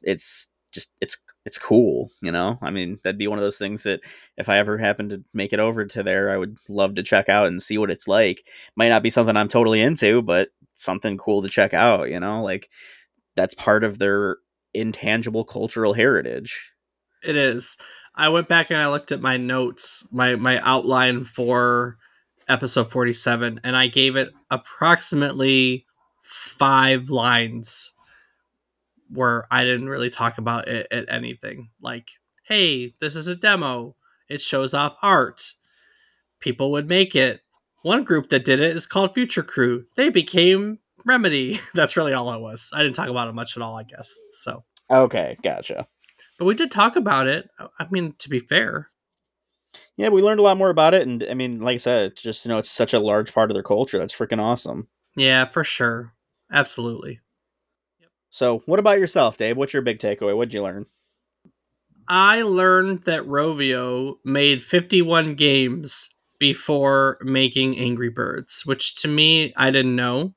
[0.01, 2.58] it's just it's it's cool, you know.
[2.62, 4.00] I mean, that'd be one of those things that
[4.38, 7.28] if I ever happen to make it over to there, I would love to check
[7.28, 8.48] out and see what it's like.
[8.76, 12.41] Might not be something I'm totally into, but something cool to check out, you know?
[12.41, 12.70] Like
[13.36, 14.38] that's part of their
[14.74, 16.72] intangible cultural heritage.
[17.24, 17.78] It is.
[18.16, 21.98] I went back and I looked at my notes, my my outline for
[22.48, 25.86] episode 47 and I gave it approximately
[26.24, 27.93] 5 lines
[29.14, 31.70] where I didn't really talk about it at anything.
[31.82, 32.07] Like,
[32.47, 33.95] hey, this is a demo.
[34.30, 35.51] It shows off art.
[36.39, 37.41] People would make it.
[37.84, 39.86] One group that did it is called Future Crew.
[39.95, 41.59] They became Remedy.
[41.74, 42.72] That's really all it was.
[42.74, 44.14] I didn't talk about it much at all, I guess.
[44.32, 45.88] So, Okay, gotcha.
[46.39, 47.49] but we did talk about it.
[47.80, 48.89] I mean, to be fair,
[49.97, 52.45] Yeah, we learned a lot more about it, and I mean, like I said, just
[52.45, 53.97] you know, it's such a large part of their culture.
[53.99, 54.88] That's freaking awesome.
[55.16, 56.14] yeah, for sure,
[56.51, 57.20] absolutely.
[58.34, 59.58] So, what about yourself, Dave?
[59.58, 60.36] What's your big takeaway?
[60.36, 60.88] What'd you learn?
[62.08, 66.10] I learned that Rovio made 51 games
[66.40, 70.34] before making Angry Birds, which to me I didn't know.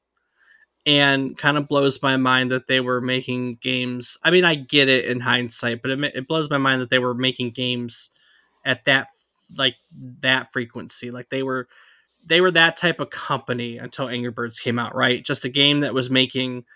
[0.84, 4.18] And kind of blows my mind that they were making games.
[4.22, 7.00] I mean, I get it in hindsight, but it, it blows my mind that they
[7.00, 8.10] were making games
[8.64, 9.08] at that
[9.56, 9.76] like
[10.20, 11.10] that frequency.
[11.10, 11.66] Like they were
[12.24, 15.24] they were that type of company until Angry Birds came out, right?
[15.24, 16.66] Just a game that was making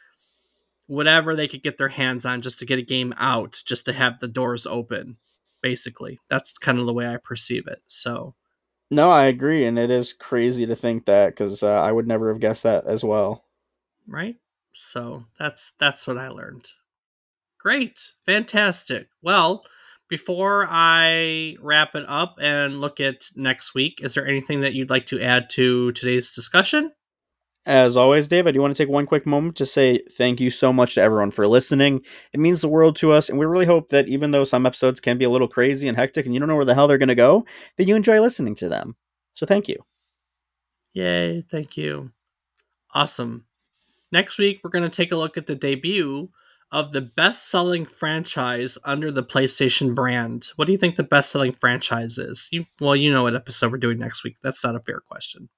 [0.90, 3.92] whatever they could get their hands on just to get a game out, just to
[3.92, 5.16] have the doors open.
[5.62, 7.80] Basically, that's kind of the way I perceive it.
[7.86, 8.34] So,
[8.90, 12.28] No, I agree, and it is crazy to think that because uh, I would never
[12.32, 13.44] have guessed that as well.
[14.08, 14.36] right?
[14.72, 16.66] So that's that's what I learned.
[17.58, 19.08] Great, fantastic.
[19.22, 19.64] Well,
[20.08, 24.90] before I wrap it up and look at next week, is there anything that you'd
[24.90, 26.90] like to add to today's discussion?
[27.66, 30.50] As always, Dave, I do want to take one quick moment to say thank you
[30.50, 32.00] so much to everyone for listening.
[32.32, 34.98] It means the world to us, and we really hope that even though some episodes
[34.98, 36.96] can be a little crazy and hectic and you don't know where the hell they're
[36.96, 37.44] going to go,
[37.76, 38.96] that you enjoy listening to them.
[39.34, 39.76] So thank you.
[40.94, 42.12] Yay, thank you.
[42.94, 43.44] Awesome.
[44.10, 46.30] Next week, we're going to take a look at the debut
[46.72, 50.48] of the best selling franchise under the PlayStation brand.
[50.56, 52.48] What do you think the best selling franchise is?
[52.50, 54.36] You, well, you know what episode we're doing next week.
[54.42, 55.48] That's not a fair question.